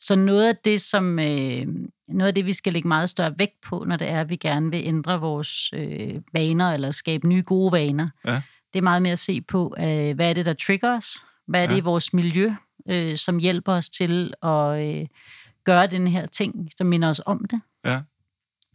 Så 0.00 0.16
noget 0.16 0.48
af 0.48 0.56
det, 0.64 0.80
som 0.80 1.18
øh, 1.18 1.66
noget 2.08 2.28
af 2.28 2.34
det, 2.34 2.46
vi 2.46 2.52
skal 2.52 2.72
lægge 2.72 2.88
meget 2.88 3.10
større 3.10 3.34
vægt 3.38 3.60
på, 3.62 3.84
når 3.88 3.96
det 3.96 4.08
er, 4.08 4.20
at 4.20 4.30
vi 4.30 4.36
gerne 4.36 4.70
vil 4.70 4.82
ændre 4.86 5.20
vores 5.20 5.72
øh, 5.72 6.14
vaner 6.32 6.72
eller 6.72 6.90
skabe 6.90 7.28
nye 7.28 7.42
gode 7.46 7.72
vaner, 7.72 8.08
Ja. 8.24 8.42
det 8.72 8.78
er 8.78 8.82
meget 8.82 9.02
mere 9.02 9.12
at 9.12 9.18
se 9.18 9.40
på, 9.40 9.74
øh, 9.78 10.14
hvad 10.14 10.30
er 10.30 10.32
det, 10.32 10.46
der 10.46 10.54
trigger 10.54 10.96
os? 10.96 11.24
Hvad 11.48 11.62
er 11.62 11.66
det 11.66 11.74
Ja. 11.74 11.78
i 11.78 11.84
vores 11.84 12.12
miljø, 12.12 12.52
øh, 12.88 13.16
som 13.16 13.38
hjælper 13.38 13.72
os 13.72 13.90
til 13.90 14.34
at 14.42 14.98
øh, 15.00 15.06
gøre 15.64 15.86
den 15.86 16.06
her 16.06 16.26
ting, 16.26 16.68
som 16.78 16.86
minder 16.86 17.08
os 17.08 17.20
om 17.26 17.44
det? 17.50 17.60
ja, 17.84 18.00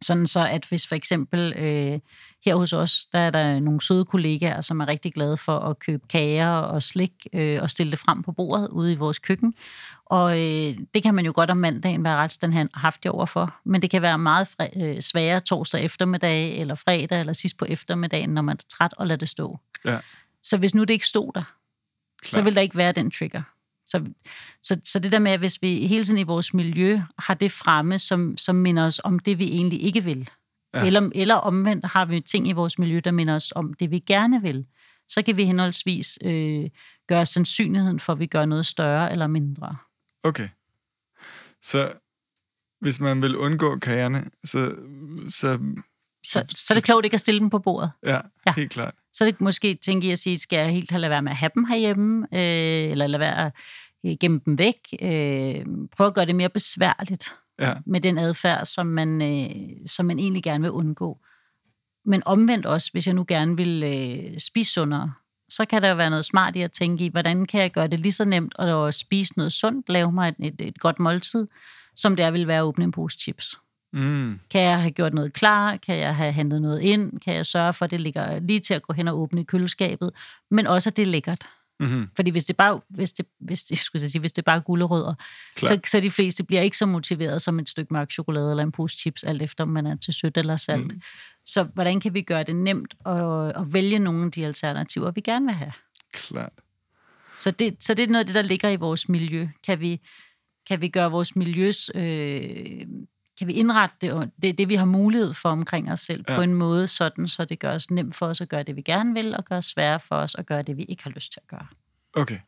Sådan 0.01 0.27
så, 0.27 0.45
at 0.47 0.65
hvis 0.69 0.87
for 0.87 0.95
eksempel 0.95 1.53
øh, 1.57 1.99
her 2.45 2.55
hos 2.55 2.73
os, 2.73 3.05
der 3.13 3.19
er 3.19 3.29
der 3.29 3.59
nogle 3.59 3.81
søde 3.81 4.05
kollegaer, 4.05 4.61
som 4.61 4.79
er 4.79 4.87
rigtig 4.87 5.13
glade 5.13 5.37
for 5.37 5.59
at 5.59 5.79
købe 5.79 6.07
kager 6.09 6.49
og 6.49 6.83
slik 6.83 7.11
øh, 7.33 7.61
og 7.61 7.69
stille 7.69 7.91
det 7.91 7.99
frem 7.99 8.23
på 8.23 8.31
bordet 8.31 8.67
ude 8.69 8.91
i 8.91 8.95
vores 8.95 9.19
køkken. 9.19 9.53
Og 10.05 10.31
øh, 10.39 10.77
det 10.93 11.03
kan 11.03 11.13
man 11.15 11.25
jo 11.25 11.31
godt 11.35 11.49
om 11.51 11.57
mandagen 11.57 12.03
være 12.03 12.15
ret 12.15 12.31
standhaftig 12.31 13.11
overfor, 13.11 13.55
men 13.65 13.81
det 13.81 13.89
kan 13.89 14.01
være 14.01 14.17
meget 14.17 14.47
fre- 14.47 14.83
øh, 14.83 15.01
sværere 15.01 15.39
torsdag 15.39 15.83
eftermiddag 15.83 16.57
eller 16.59 16.75
fredag 16.75 17.19
eller 17.19 17.33
sidst 17.33 17.57
på 17.57 17.65
eftermiddagen, 17.65 18.29
når 18.29 18.41
man 18.41 18.57
er 18.57 18.63
træt 18.77 18.93
og 18.97 19.07
lader 19.07 19.17
det 19.17 19.29
stå. 19.29 19.59
ja. 19.85 19.97
Så 20.43 20.57
hvis 20.57 20.75
nu 20.75 20.81
det 20.81 20.89
ikke 20.89 21.07
stod 21.07 21.31
der, 21.35 21.43
Klar. 22.21 22.29
så 22.29 22.41
vil 22.41 22.55
der 22.55 22.61
ikke 22.61 22.77
være 22.77 22.91
den 22.91 23.11
trigger. 23.11 23.41
Så, 23.89 24.05
så, 24.63 24.81
så 24.85 24.99
det 24.99 25.11
der 25.11 25.19
med, 25.19 25.31
at 25.31 25.39
hvis 25.39 25.61
vi 25.61 25.87
hele 25.87 26.03
tiden 26.03 26.19
i 26.19 26.23
vores 26.23 26.53
miljø 26.53 27.01
har 27.19 27.33
det 27.33 27.51
fremme, 27.51 27.99
som, 27.99 28.37
som 28.37 28.55
minder 28.55 28.85
os 28.85 29.01
om 29.03 29.19
det, 29.19 29.39
vi 29.39 29.45
egentlig 29.47 29.83
ikke 29.83 30.03
vil, 30.03 30.29
Ja. 30.73 30.85
eller, 30.85 31.09
eller 31.15 31.35
omvendt 31.35 31.85
har 31.85 32.05
vi 32.05 32.21
ting 32.21 32.47
i 32.47 32.51
vores 32.51 32.79
miljø, 32.79 33.01
der 33.03 33.11
minder 33.11 33.35
os 33.35 33.51
om 33.55 33.73
det, 33.73 33.91
vi 33.91 33.99
gerne 33.99 34.41
vil, 34.41 34.65
så 35.07 35.21
kan 35.21 35.37
vi 35.37 35.45
henholdsvis 35.45 36.19
øh, 36.23 36.69
gøre 37.07 37.25
sandsynligheden 37.25 37.99
for, 37.99 38.13
at 38.13 38.19
vi 38.19 38.25
gør 38.25 38.45
noget 38.45 38.65
større 38.65 39.11
eller 39.11 39.27
mindre. 39.27 39.75
Okay. 40.23 40.49
Så 41.61 41.91
hvis 42.81 42.99
man 42.99 43.21
vil 43.21 43.37
undgå 43.37 43.77
kagerne, 43.79 44.25
så, 44.45 44.75
så 45.29 45.59
Så, 46.25 46.45
så 46.49 46.73
er 46.73 46.75
det 46.75 46.83
klogt 46.83 47.05
ikke 47.05 47.13
at 47.15 47.19
stille 47.19 47.39
dem 47.39 47.49
på 47.49 47.59
bordet. 47.59 47.91
ja, 48.05 48.19
Ja. 48.45 48.53
helt 48.55 48.71
klart. 48.71 48.93
Så 49.19 49.25
er 49.25 49.31
det 49.31 49.41
måske, 49.41 49.75
tænker 49.75 50.07
jeg 50.07 50.11
at 50.11 50.19
sige, 50.19 50.37
skal 50.37 50.59
jeg 50.59 50.71
helt 50.71 50.91
lade 50.91 51.09
være 51.09 51.21
med 51.21 51.31
at 51.31 51.37
have 51.37 51.51
dem 51.55 51.65
herhjemme, 51.65 52.27
øh, 52.33 52.91
eller 52.91 53.07
lade 53.07 53.19
være 53.19 53.45
at 53.45 53.51
øh, 54.05 54.15
gemme 54.19 54.41
dem 54.45 54.57
væk. 54.57 54.75
Øh, 55.01 55.65
prøv 55.97 56.07
at 56.07 56.13
gøre 56.13 56.25
det 56.25 56.35
mere 56.35 56.49
besværligt. 56.49 57.35
Ja, 57.59 57.73
med 57.85 58.01
den 58.01 58.17
adfærd, 58.17 58.65
som 58.65 58.87
man, 58.87 59.21
øh, 59.21 59.87
som 59.87 60.05
man 60.05 60.19
egentlig 60.19 60.43
gerne 60.43 60.61
vil 60.61 60.71
undgå. 60.71 61.17
Men 62.05 62.23
omvendt 62.25 62.65
også, 62.65 62.91
hvis 62.91 63.07
jeg 63.07 63.15
nu 63.15 63.25
gerne 63.27 63.57
vil 63.57 63.83
øh, 63.83 64.39
spise 64.39 64.73
sundere, 64.73 65.13
så 65.49 65.65
kan 65.65 65.81
der 65.81 65.89
jo 65.89 65.95
være 65.95 66.09
noget 66.09 66.25
smart 66.25 66.55
i 66.55 66.61
at 66.61 66.71
tænke 66.71 67.05
i, 67.05 67.09
hvordan 67.09 67.45
kan 67.45 67.61
jeg 67.61 67.71
gøre 67.71 67.87
det 67.87 67.99
lige 67.99 68.11
så 68.11 68.25
nemt 68.25 68.59
at 68.59 68.95
spise 68.95 69.33
noget 69.37 69.53
sundt, 69.53 69.89
lave 69.89 70.11
mig 70.11 70.29
et, 70.29 70.45
et, 70.47 70.67
et 70.67 70.79
godt 70.79 70.99
måltid, 70.99 71.47
som 71.95 72.15
det 72.15 72.25
er 72.25 72.31
vil 72.31 72.47
være 72.47 72.57
at 72.57 72.63
åbne 72.63 72.83
en 72.83 72.91
pose 72.91 73.17
chips. 73.19 73.59
Mm, 73.93 74.39
Kan 74.49 74.61
jeg 74.61 74.81
have 74.81 74.91
gjort 74.91 75.13
noget 75.13 75.33
klar? 75.33 75.77
Kan 75.77 75.97
jeg 75.97 76.15
have 76.15 76.31
hentet 76.31 76.61
noget 76.61 76.81
ind? 76.81 77.19
Kan 77.19 77.35
jeg 77.35 77.45
sørge 77.45 77.73
for, 77.73 77.85
at 77.85 77.91
det 77.91 78.01
ligger 78.01 78.39
lige 78.39 78.59
til 78.59 78.73
at 78.73 78.81
gå 78.81 78.93
hen 78.93 79.07
og 79.07 79.19
åbne 79.19 79.41
i 79.41 79.43
køleskabet? 79.43 80.11
Men 80.51 80.67
også, 80.67 80.89
at 80.89 80.97
det 80.97 81.01
er 81.01 81.05
lækkert. 81.05 81.47
Mm-hmm. 81.79 82.09
Fordi 82.15 82.31
hvis 82.31 82.45
det 82.45 82.57
bare, 82.57 82.81
hvis 82.89 83.13
det, 83.13 83.25
hvis 83.39 83.63
det, 83.69 83.77
skulle 83.77 84.03
jeg 84.03 84.09
sige, 84.09 84.19
hvis 84.19 84.31
det 84.31 84.45
bare 84.45 84.55
er 84.55 84.59
gulerødder, 84.61 85.13
så, 85.57 85.79
så 85.85 85.99
de 85.99 86.11
fleste 86.11 86.43
bliver 86.43 86.61
ikke 86.61 86.77
så 86.77 86.85
motiveret 86.85 87.41
som 87.41 87.59
et 87.59 87.69
stykke 87.69 87.93
mørk 87.93 88.11
chokolade 88.11 88.49
eller 88.49 88.63
en 88.63 88.71
pose 88.71 88.97
chips, 88.97 89.23
alt 89.23 89.41
efter 89.41 89.63
om 89.63 89.69
man 89.69 89.87
er 89.87 89.95
til 89.95 90.13
sødt 90.13 90.37
eller 90.37 90.57
salt. 90.57 90.93
Mm. 90.93 91.01
Så 91.45 91.63
hvordan 91.63 91.99
kan 91.99 92.13
vi 92.13 92.21
gøre 92.21 92.43
det 92.43 92.55
nemt 92.55 92.95
at, 93.05 93.55
at 93.55 93.73
vælge 93.73 93.99
nogle 93.99 94.25
af 94.25 94.31
de 94.31 94.45
alternativer, 94.45 95.11
vi 95.11 95.21
gerne 95.21 95.45
vil 95.45 95.55
have? 95.55 95.71
Klart. 96.13 96.53
Så 97.39 97.51
det, 97.51 97.83
så 97.83 97.93
det 97.93 98.03
er 98.03 98.07
noget 98.07 98.19
af 98.19 98.25
det, 98.25 98.35
der 98.35 98.41
ligger 98.41 98.69
i 98.69 98.75
vores 98.75 99.09
miljø. 99.09 99.47
Kan 99.63 99.79
vi, 99.79 100.01
kan 100.67 100.81
vi 100.81 100.87
gøre 100.87 101.11
vores 101.11 101.35
miljøs... 101.35 101.91
Øh, 101.95 102.85
kan 103.39 103.47
vi 103.47 103.53
indrette 103.53 103.95
det, 104.01 104.31
det, 104.41 104.57
det, 104.57 104.69
vi 104.69 104.75
har 104.75 104.85
mulighed 104.85 105.33
for 105.33 105.49
omkring 105.49 105.91
os 105.91 105.99
selv, 105.99 106.25
ja. 106.29 106.35
på 106.35 106.41
en 106.41 106.53
måde 106.53 106.87
sådan, 106.87 107.27
så 107.27 107.45
det 107.45 107.59
gør 107.59 107.71
os 107.73 107.91
nemt 107.91 108.15
for 108.15 108.25
os 108.27 108.41
at 108.41 108.49
gøre 108.49 108.63
det, 108.63 108.75
vi 108.75 108.81
gerne 108.81 109.13
vil, 109.13 109.35
og 109.35 109.45
gør 109.45 109.57
os 109.57 109.65
sværere 109.65 109.99
for 109.99 110.15
os 110.15 110.35
at 110.35 110.45
gøre 110.45 110.61
det, 110.61 110.77
vi 110.77 110.83
ikke 110.83 111.03
har 111.03 111.11
lyst 111.11 111.31
til 111.31 111.39
at 111.43 111.47
gøre. 111.47 111.67
Okay. 112.13 112.39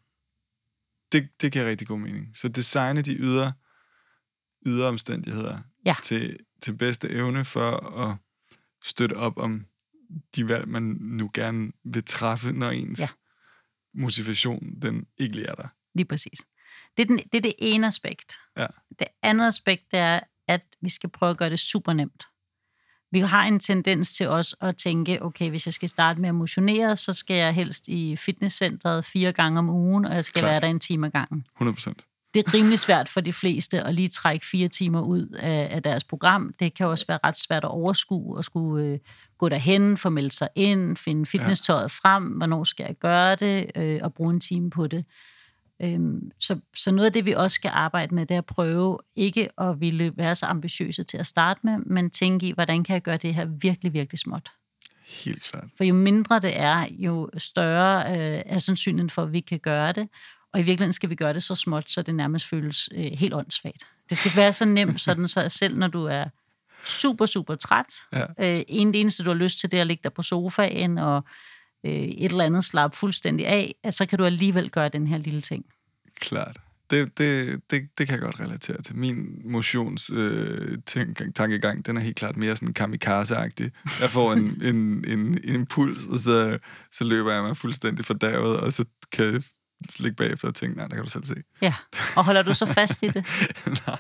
Det, 1.12 1.30
det 1.42 1.52
giver 1.52 1.66
rigtig 1.66 1.88
god 1.88 2.00
mening. 2.00 2.38
Så 2.38 2.48
designe 2.48 3.02
de 3.02 3.16
ydre, 3.16 3.54
ydre 4.66 4.88
omstændigheder 4.88 5.60
Ja. 5.86 5.96
til, 6.04 6.38
til 6.62 6.74
bedste 6.78 7.10
evne 7.10 7.46
for 7.46 7.98
at 8.00 8.18
støtte 8.84 9.14
op 9.14 9.38
om 9.38 9.66
de 10.36 10.48
valg, 10.48 10.68
man 10.68 10.84
nu 11.00 11.32
gerne 11.34 11.72
vil 11.84 12.04
træffe, 12.04 12.52
når 12.52 12.70
ens 12.70 13.00
Ja. 13.00 13.08
motivation 13.94 14.80
den 14.82 15.06
ikke 15.18 15.36
lige 15.36 15.48
er 15.48 15.56
der. 15.56 15.68
Lige 15.96 16.06
præcis. 16.06 16.40
Det 16.98 17.04
er, 17.04 17.08
den, 17.08 17.18
det 17.18 17.38
er 17.38 17.42
det 17.42 17.54
ene 17.58 17.88
aspekt. 17.88 18.34
Ja. 18.58 18.68
Det 19.00 19.08
andet 19.22 19.48
aspekt 19.48 19.92
det 19.92 20.00
er, 20.00 20.20
at 20.52 20.62
vi 20.82 20.90
skal 20.90 21.10
prøve 21.10 21.30
at 21.30 21.38
gøre 21.38 21.50
det 21.50 21.60
super 21.60 21.94
nemt. 21.94 22.24
Vi 23.12 23.20
har 23.20 23.44
en 23.44 23.60
tendens 23.60 24.14
til 24.14 24.28
os 24.28 24.56
at 24.62 24.78
tænke, 24.78 25.24
okay, 25.24 25.50
hvis 25.50 25.68
jeg 25.68 25.74
skal 25.74 25.90
starte 25.90 26.22
med 26.22 26.30
at 26.30 26.36
motionere, 26.36 26.96
så 26.96 27.14
skal 27.14 27.36
jeg 27.36 27.54
helst 27.54 27.88
i 27.88 28.16
fitnesscenteret 28.16 29.06
fire 29.06 29.32
gange 29.32 29.60
om 29.60 29.70
ugen, 29.70 30.06
og 30.06 30.16
jeg 30.16 30.26
skal 30.26 30.40
Klart. 30.40 30.52
være 30.52 30.62
der 30.62 30.68
en 30.68 30.80
time 30.80 31.08
ad 31.08 31.12
gangen. 31.12 31.46
100 31.56 31.76
procent. 31.76 32.02
Det 32.34 32.48
er 32.48 32.54
rimelig 32.54 32.80
svært 32.80 33.10
for 33.10 33.22
de 33.22 33.34
fleste 33.34 33.82
at 33.84 33.96
lige 33.96 34.08
trække 34.08 34.46
fire 34.46 34.68
timer 34.68 35.02
ud 35.02 35.28
af, 35.28 35.68
af 35.72 35.84
deres 35.84 36.04
program. 36.04 36.54
Det 36.60 36.74
kan 36.74 36.88
også 36.88 37.06
være 37.08 37.20
ret 37.24 37.40
svært 37.40 37.64
at 37.64 37.70
overskue 37.70 38.38
og 38.38 38.46
skulle 38.46 38.86
øh, 38.86 39.00
gå 39.38 39.50
derhen, 39.50 39.98
få 39.98 40.10
meldt 40.10 40.34
sig 40.34 40.48
ind, 40.56 40.98
finde 40.98 41.26
fitnesstøjet 41.26 41.82
ja. 41.82 41.88
frem, 41.88 42.24
hvornår 42.24 42.64
skal 42.64 42.86
jeg 42.88 42.96
gøre 42.96 43.36
det, 43.36 43.72
øh, 43.76 44.00
og 44.04 44.14
bruge 44.14 44.34
en 44.34 44.40
time 44.40 44.70
på 44.70 44.88
det. 44.88 45.06
Øhm, 45.84 46.32
så, 46.40 46.60
så 46.76 46.92
noget 46.92 47.06
af 47.06 47.14
det, 47.14 47.26
vi 47.26 47.32
også 47.34 47.56
skal 47.56 47.72
arbejde 47.74 48.16
med, 48.16 48.26
det 48.26 48.34
er 48.36 48.38
at 48.38 48.46
prøve 48.46 48.98
ikke 49.16 49.62
at 49.62 49.82
ville 49.82 50.14
være 50.18 50.36
så 50.36 50.46
ambitiøse 50.46 51.04
til 51.04 51.18
at 51.18 51.28
starte 51.28 51.60
med, 51.64 51.78
men 51.78 52.10
tænke 52.10 52.48
i, 52.48 52.52
hvordan 52.52 52.84
kan 52.84 52.94
jeg 52.94 53.02
gøre 53.02 53.18
det 53.18 53.36
her 53.36 53.46
virkelig, 53.46 53.94
virkelig 53.94 54.20
småt. 54.20 54.52
Helt 55.26 55.44
klart. 55.44 55.64
For 55.78 55.84
jo 55.84 55.94
mindre 55.94 56.40
det 56.40 56.60
er, 56.60 56.88
jo 56.92 57.30
større 57.38 58.18
øh, 58.18 58.42
er 58.46 58.58
sandsynligheden 58.58 59.10
for, 59.10 59.24
at 59.24 59.34
vi 59.34 59.40
kan 59.40 59.60
gøre 59.60 59.92
det. 59.92 60.10
Og 60.54 60.60
i 60.60 60.64
virkeligheden 60.64 60.94
skal 60.94 61.10
vi 61.10 61.16
gøre 61.16 61.34
det 61.34 61.44
så 61.44 61.56
småt, 61.56 61.92
så 61.92 62.02
det 62.02 62.16
nærmest 62.16 62.46
føles 62.46 62.90
øh, 62.96 63.12
helt 63.14 63.34
åndssvagt. 63.34 63.84
Det 64.10 64.18
skal 64.18 64.32
være 64.36 64.54
så 64.54 64.66
nemt, 64.66 65.02
sådan 65.08 65.28
så 65.28 65.50
selv 65.50 65.78
når 65.78 65.88
du 65.88 66.06
er 66.06 66.26
super, 66.86 67.26
super 67.26 67.56
træt, 67.56 67.94
Ja. 68.14 68.26
øh, 68.40 68.64
en 68.68 68.94
det 68.94 69.02
eneste, 69.02 69.24
du 69.24 69.30
har 69.30 69.38
lyst 69.38 69.60
til, 69.60 69.72
det 69.72 69.78
er 69.78 69.82
at 69.82 69.88
ligge 69.88 70.02
der 70.04 70.10
på 70.10 70.22
sofaen 70.24 70.98
og 70.98 71.26
øh, 71.84 71.92
et 71.94 72.32
eller 72.32 72.44
andet 72.44 72.66
slappe 72.66 72.98
fuldstændig 72.98 73.48
af, 73.48 73.76
at 73.84 73.94
så 73.94 74.06
kan 74.06 74.18
du 74.18 74.26
alligevel 74.26 74.70
gøre 74.70 74.90
den 74.90 75.08
her 75.08 75.18
lille 75.18 75.42
ting. 75.42 75.66
Klart. 76.20 76.58
Det, 76.90 77.18
det, 77.18 77.62
det, 77.72 77.82
det 77.98 78.08
kan 78.08 78.14
jeg 78.14 78.20
godt 78.22 78.40
relatere 78.40 78.82
til. 78.82 78.96
Min 78.96 79.42
motions 79.46 80.10
øh, 80.14 80.78
tænk- 80.86 81.34
tankegang, 81.36 81.86
den 81.86 81.98
er 81.98 82.02
helt 82.02 82.16
klart 82.16 82.38
mere 82.38 82.56
sådan 82.56 82.74
kamikaze-agtig. 82.74 83.72
Jeg 84.02 84.10
får 84.10 84.34
en, 84.34 84.62
en, 84.62 84.76
en, 85.14 85.20
en 85.20 85.40
impuls, 85.44 86.00
og 86.10 86.20
så, 86.20 86.58
så 86.92 87.04
løber 87.04 87.34
jeg 87.34 87.44
mig 87.44 87.58
fuldstændig 87.58 88.06
fordavet, 88.06 88.58
og 88.60 88.74
så 88.74 88.86
kan 89.12 89.26
jeg 89.34 89.42
ligge 90.00 90.16
bagefter 90.16 90.48
og 90.48 90.56
tænke, 90.56 90.78
nej, 90.78 90.88
der 90.88 90.96
kan 90.96 91.04
du 91.04 91.10
selv 91.10 91.26
se. 91.26 91.36
Ja, 91.62 91.74
og 92.16 92.26
holder 92.26 92.42
du 92.42 92.54
så 92.54 92.66
fast 92.66 93.04
i 93.04 93.08
det? 93.08 93.26
nej, 93.88 94.00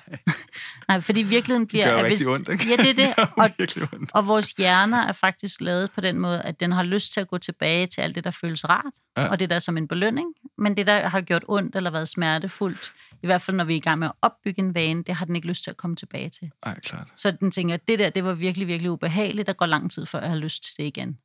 Nej, 0.87 1.01
fordi 1.01 1.19
i 1.19 1.23
virkeligheden 1.23 1.61
det 1.61 1.67
bliver... 1.69 1.85
gør 1.85 1.91
jo 1.99 2.05
at 2.05 2.11
rigtig 2.11 2.27
ondt, 2.27 2.49
ikke? 2.49 2.65
Ja, 2.69 2.75
det 2.75 2.89
er 2.89 2.93
det. 2.93 3.07
det 3.59 3.73
gør 3.75 3.81
Og, 3.85 3.93
ondt. 3.93 4.11
Og 4.13 4.27
vores 4.27 4.51
hjerner 4.51 4.97
er 5.07 5.11
faktisk 5.11 5.61
lavet 5.61 5.91
på 5.91 6.01
den 6.01 6.19
måde, 6.19 6.41
at 6.41 6.59
den 6.59 6.71
har 6.71 6.83
lyst 6.83 7.13
til 7.13 7.21
at 7.21 7.27
gå 7.27 7.37
tilbage 7.37 7.87
til 7.87 8.01
alt 8.01 8.15
det, 8.15 8.23
der 8.23 8.31
føles 8.31 8.69
rart, 8.69 8.93
Ja. 9.17 9.27
og 9.27 9.39
det 9.39 9.49
der 9.49 9.55
er 9.55 9.59
som 9.59 9.77
en 9.77 9.87
belønning. 9.87 10.27
Men 10.57 10.77
det, 10.77 10.87
der 10.87 11.07
har 11.09 11.21
gjort 11.21 11.43
ondt 11.47 11.75
eller 11.75 11.89
været 11.91 12.07
smertefuldt, 12.07 12.93
i 13.23 13.25
hvert 13.25 13.41
fald 13.41 13.57
når 13.57 13.63
vi 13.63 13.73
er 13.73 13.77
i 13.77 13.79
gang 13.79 13.99
med 13.99 14.07
at 14.07 14.13
opbygge 14.21 14.59
en 14.61 14.75
vane, 14.75 15.03
det 15.03 15.15
har 15.15 15.25
den 15.25 15.35
ikke 15.35 15.47
lyst 15.47 15.63
til 15.63 15.69
at 15.71 15.77
komme 15.77 15.95
tilbage 15.95 16.29
til. 16.29 16.51
Ej, 16.63 16.79
klart. 16.79 17.07
Så 17.15 17.31
den 17.31 17.51
tænker, 17.51 17.77
det 17.77 17.99
der, 17.99 18.09
det 18.09 18.23
var 18.23 18.33
virkelig, 18.33 18.67
virkelig 18.67 18.91
ubehageligt, 18.91 19.47
der 19.47 19.53
går 19.53 19.65
lang 19.65 19.91
tid, 19.91 20.05
før 20.05 20.19
jeg 20.21 20.29
har 20.29 20.37
lyst 20.37 20.63
til 20.63 20.73
det 20.77 20.83
igen. 20.83 21.17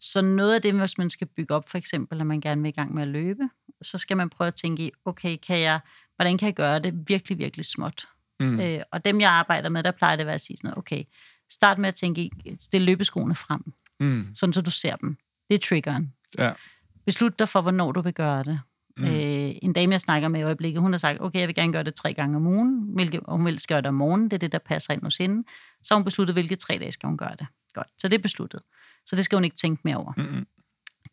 Så 0.00 0.20
noget 0.22 0.54
af 0.54 0.62
det, 0.62 0.74
hvis 0.74 0.98
man 0.98 1.10
skal 1.10 1.26
bygge 1.36 1.54
op, 1.54 1.68
for 1.68 1.78
eksempel, 1.78 2.20
at 2.20 2.26
man 2.26 2.40
gerne 2.40 2.62
vil 2.62 2.68
i 2.68 2.72
gang 2.72 2.94
med 2.94 3.02
at 3.02 3.08
løbe, 3.08 3.42
så 3.82 3.98
skal 3.98 4.16
man 4.16 4.30
prøve 4.30 4.48
at 4.48 4.54
tænke 4.54 4.86
i, 4.86 4.90
okay, 5.04 5.36
kan 5.46 5.60
jeg, 5.60 5.80
hvordan 6.16 6.38
kan 6.38 6.46
jeg 6.46 6.54
gøre 6.54 6.78
det 6.78 6.94
virkelig, 7.08 7.38
virkelig 7.38 7.66
småt? 7.66 8.04
Mm. 8.40 8.60
Øh, 8.60 8.80
og 8.92 9.04
dem, 9.04 9.20
jeg 9.20 9.30
arbejder 9.30 9.68
med, 9.68 9.82
der 9.82 9.90
plejer 9.90 10.16
det 10.16 10.20
at 10.20 10.26
være 10.26 10.34
at 10.34 10.40
sige 10.40 10.56
sådan 10.56 10.68
noget, 10.68 10.78
okay, 10.78 11.04
start 11.50 11.78
med 11.78 11.88
at 11.88 11.94
tænke 11.94 12.22
i, 12.22 12.30
stil 12.60 12.82
løbeskoene 12.82 13.34
frem, 13.34 13.72
Mm. 14.00 14.26
sådan 14.34 14.52
så 14.52 14.60
du 14.60 14.70
ser 14.70 14.96
dem. 14.96 15.16
Det 15.48 15.54
er 15.54 15.58
triggeren. 15.58 16.12
Ja. 16.38 16.52
Beslut 17.06 17.38
dig 17.38 17.48
for, 17.48 17.60
hvornår 17.60 17.92
du 17.92 18.00
vil 18.00 18.14
gøre 18.14 18.42
det. 18.44 18.60
Mm. 18.96 19.04
Øh, 19.04 19.54
en 19.62 19.72
dame, 19.72 19.92
jeg 19.92 20.00
snakker 20.00 20.28
med 20.28 20.40
i 20.40 20.42
øjeblikket, 20.42 20.82
hun 20.82 20.92
har 20.92 20.98
sagt, 20.98 21.20
okay, 21.20 21.38
jeg 21.40 21.48
vil 21.48 21.54
gerne 21.54 21.72
gøre 21.72 21.82
det 21.82 21.94
tre 21.94 22.14
gange 22.14 22.36
om 22.36 22.46
ugen, 22.46 22.82
hvilket, 22.94 23.20
og 23.20 23.36
hun 23.36 23.46
vil 23.46 23.60
gøre 23.68 23.80
det 23.80 23.86
om 23.86 23.94
morgenen, 23.94 24.30
det 24.30 24.32
er 24.32 24.38
det, 24.38 24.52
der 24.52 24.58
passer 24.58 24.94
ind 24.94 25.02
hos 25.02 25.16
hende. 25.16 25.44
Så 25.82 25.94
hun 25.94 26.04
besluttet, 26.04 26.34
hvilke 26.34 26.56
tre 26.56 26.78
dage 26.78 26.92
skal 26.92 27.06
hun 27.06 27.16
gøre 27.16 27.34
det. 27.38 27.46
Godt, 27.74 27.88
så 27.98 28.08
det 28.08 28.18
er 28.18 28.22
besluttet. 28.22 28.60
Så 29.06 29.16
det 29.16 29.24
skal 29.24 29.36
hun 29.36 29.44
ikke 29.44 29.56
tænke 29.56 29.80
mere 29.84 29.96
over. 29.96 30.12
Mm-mm. 30.16 30.46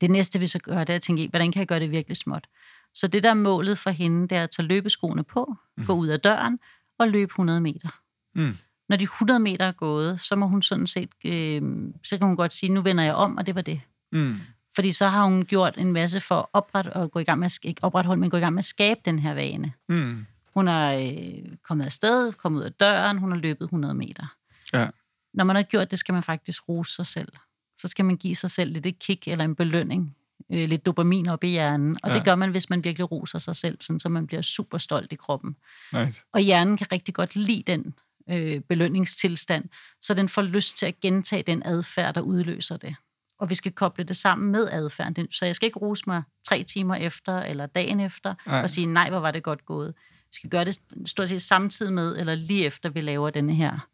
Det 0.01 0.11
næste, 0.11 0.39
vi 0.39 0.47
så 0.47 0.59
gør, 0.59 0.83
det 0.83 0.89
er 0.89 0.95
at 0.95 1.01
tænke, 1.01 1.23
i, 1.23 1.27
hvordan 1.29 1.51
kan 1.51 1.59
jeg 1.59 1.67
gøre 1.67 1.79
det 1.79 1.91
virkelig 1.91 2.17
småt? 2.17 2.47
Så 2.95 3.07
det, 3.07 3.23
der 3.23 3.29
er 3.29 3.33
målet 3.33 3.77
for 3.77 3.89
hende, 3.89 4.27
det 4.27 4.37
er 4.37 4.43
at 4.43 4.49
tage 4.49 4.67
løbeskoene 4.67 5.23
på, 5.23 5.55
mm. 5.77 5.85
gå 5.85 5.93
ud 5.93 6.07
af 6.07 6.19
døren 6.19 6.59
og 6.99 7.07
løbe 7.07 7.29
100 7.29 7.61
meter. 7.61 7.89
Mm. 8.35 8.57
Når 8.89 8.95
de 8.97 9.03
100 9.03 9.39
meter 9.39 9.65
er 9.65 9.71
gået, 9.71 10.19
så 10.19 10.35
må 10.35 10.47
hun 10.47 10.61
sådan 10.61 10.87
set, 10.87 11.09
øh, 11.25 11.61
så 12.03 12.17
kan 12.17 12.27
hun 12.27 12.35
godt 12.35 12.53
sige, 12.53 12.69
nu 12.71 12.81
vender 12.81 13.03
jeg 13.03 13.13
om, 13.13 13.37
og 13.37 13.45
det 13.47 13.55
var 13.55 13.61
det. 13.61 13.81
Mm. 14.11 14.35
Fordi 14.75 14.91
så 14.91 15.07
har 15.07 15.23
hun 15.25 15.45
gjort 15.45 15.77
en 15.77 15.91
masse 15.93 16.19
for 16.19 16.35
at 16.39 16.45
oprette, 16.53 16.93
og 16.93 17.11
gå 17.11 17.19
i 17.19 17.23
gang 17.23 17.39
med, 17.39 17.45
at- 17.45 17.59
ikke 17.63 17.83
opretholde, 17.83 18.19
men 18.19 18.29
gå 18.29 18.37
i 18.37 18.39
gang 18.39 18.53
med 18.53 18.59
at 18.59 18.65
skabe 18.65 18.99
den 19.05 19.19
her 19.19 19.33
vane. 19.33 19.73
Mm. 19.89 20.25
Hun 20.53 20.67
er 20.67 20.97
øh, 20.97 21.55
kommet 21.63 21.85
afsted, 21.85 22.33
kommet 22.33 22.59
ud 22.59 22.65
af 22.65 22.73
døren, 22.73 23.17
hun 23.17 23.31
har 23.31 23.37
løbet 23.39 23.63
100 23.65 23.93
meter. 23.93 24.35
Ja. 24.73 24.87
Når 25.33 25.43
man 25.43 25.55
har 25.55 25.63
gjort 25.63 25.91
det, 25.91 25.99
skal 25.99 26.13
man 26.13 26.23
faktisk 26.23 26.69
rose 26.69 26.93
sig 26.95 27.05
selv. 27.05 27.31
Så 27.77 27.87
skal 27.87 28.05
man 28.05 28.17
give 28.17 28.35
sig 28.35 28.51
selv 28.51 28.71
lidt 28.73 28.85
et 28.85 28.99
kick 28.99 29.27
eller 29.27 29.45
en 29.45 29.55
belønning. 29.55 30.15
Øh, 30.53 30.69
lidt 30.69 30.85
dopamin 30.85 31.27
op 31.27 31.43
i 31.43 31.47
hjernen. 31.47 31.97
Og 32.03 32.09
Ja. 32.09 32.15
det 32.15 32.25
gør 32.25 32.35
man, 32.35 32.51
hvis 32.51 32.69
man 32.69 32.83
virkelig 32.83 33.11
roser 33.11 33.39
sig 33.39 33.55
selv, 33.55 33.77
sådan, 33.81 33.99
så 33.99 34.09
man 34.09 34.27
bliver 34.27 34.41
super 34.41 34.77
stolt 34.77 35.11
i 35.11 35.15
kroppen. 35.15 35.55
Nice. 35.93 36.21
Og 36.33 36.39
hjernen 36.41 36.77
kan 36.77 36.87
rigtig 36.91 37.13
godt 37.13 37.35
lide 37.35 37.63
den 37.67 37.93
øh, 38.29 38.59
belønningstilstand, 38.61 39.65
så 40.01 40.13
den 40.13 40.29
får 40.29 40.41
lyst 40.41 40.77
til 40.77 40.85
at 40.85 40.99
gentage 40.99 41.43
den 41.43 41.61
adfærd, 41.65 42.15
der 42.15 42.21
udløser 42.21 42.77
det. 42.77 42.95
Og 43.39 43.49
vi 43.49 43.55
skal 43.55 43.71
koble 43.71 44.03
det 44.03 44.15
sammen 44.15 44.51
med 44.51 44.69
adfærden. 44.71 45.13
Den- 45.13 45.31
Så 45.31 45.45
jeg 45.45 45.55
skal 45.55 45.65
ikke 45.65 45.79
rose 45.79 46.03
mig 46.07 46.23
tre 46.47 46.63
timer 46.63 46.95
efter, 46.95 47.39
eller 47.39 47.65
dagen 47.65 47.99
efter. 47.99 48.35
Nej. 48.47 48.61
og 48.61 48.69
sige, 48.69 48.85
nej, 48.87 49.09
hvor 49.09 49.19
var 49.19 49.31
det 49.31 49.43
godt 49.43 49.65
gået. 49.65 49.93
Vi 50.21 50.33
skal 50.33 50.49
gøre 50.49 50.65
det 50.65 50.77
stort 51.05 51.29
set 51.29 51.41
samtidig 51.41 51.93
med, 51.93 52.17
eller 52.17 52.35
lige 52.35 52.65
efter 52.65 52.89
vi 52.89 53.01
laver 53.01 53.29
denne 53.29 53.55
her 53.55 53.87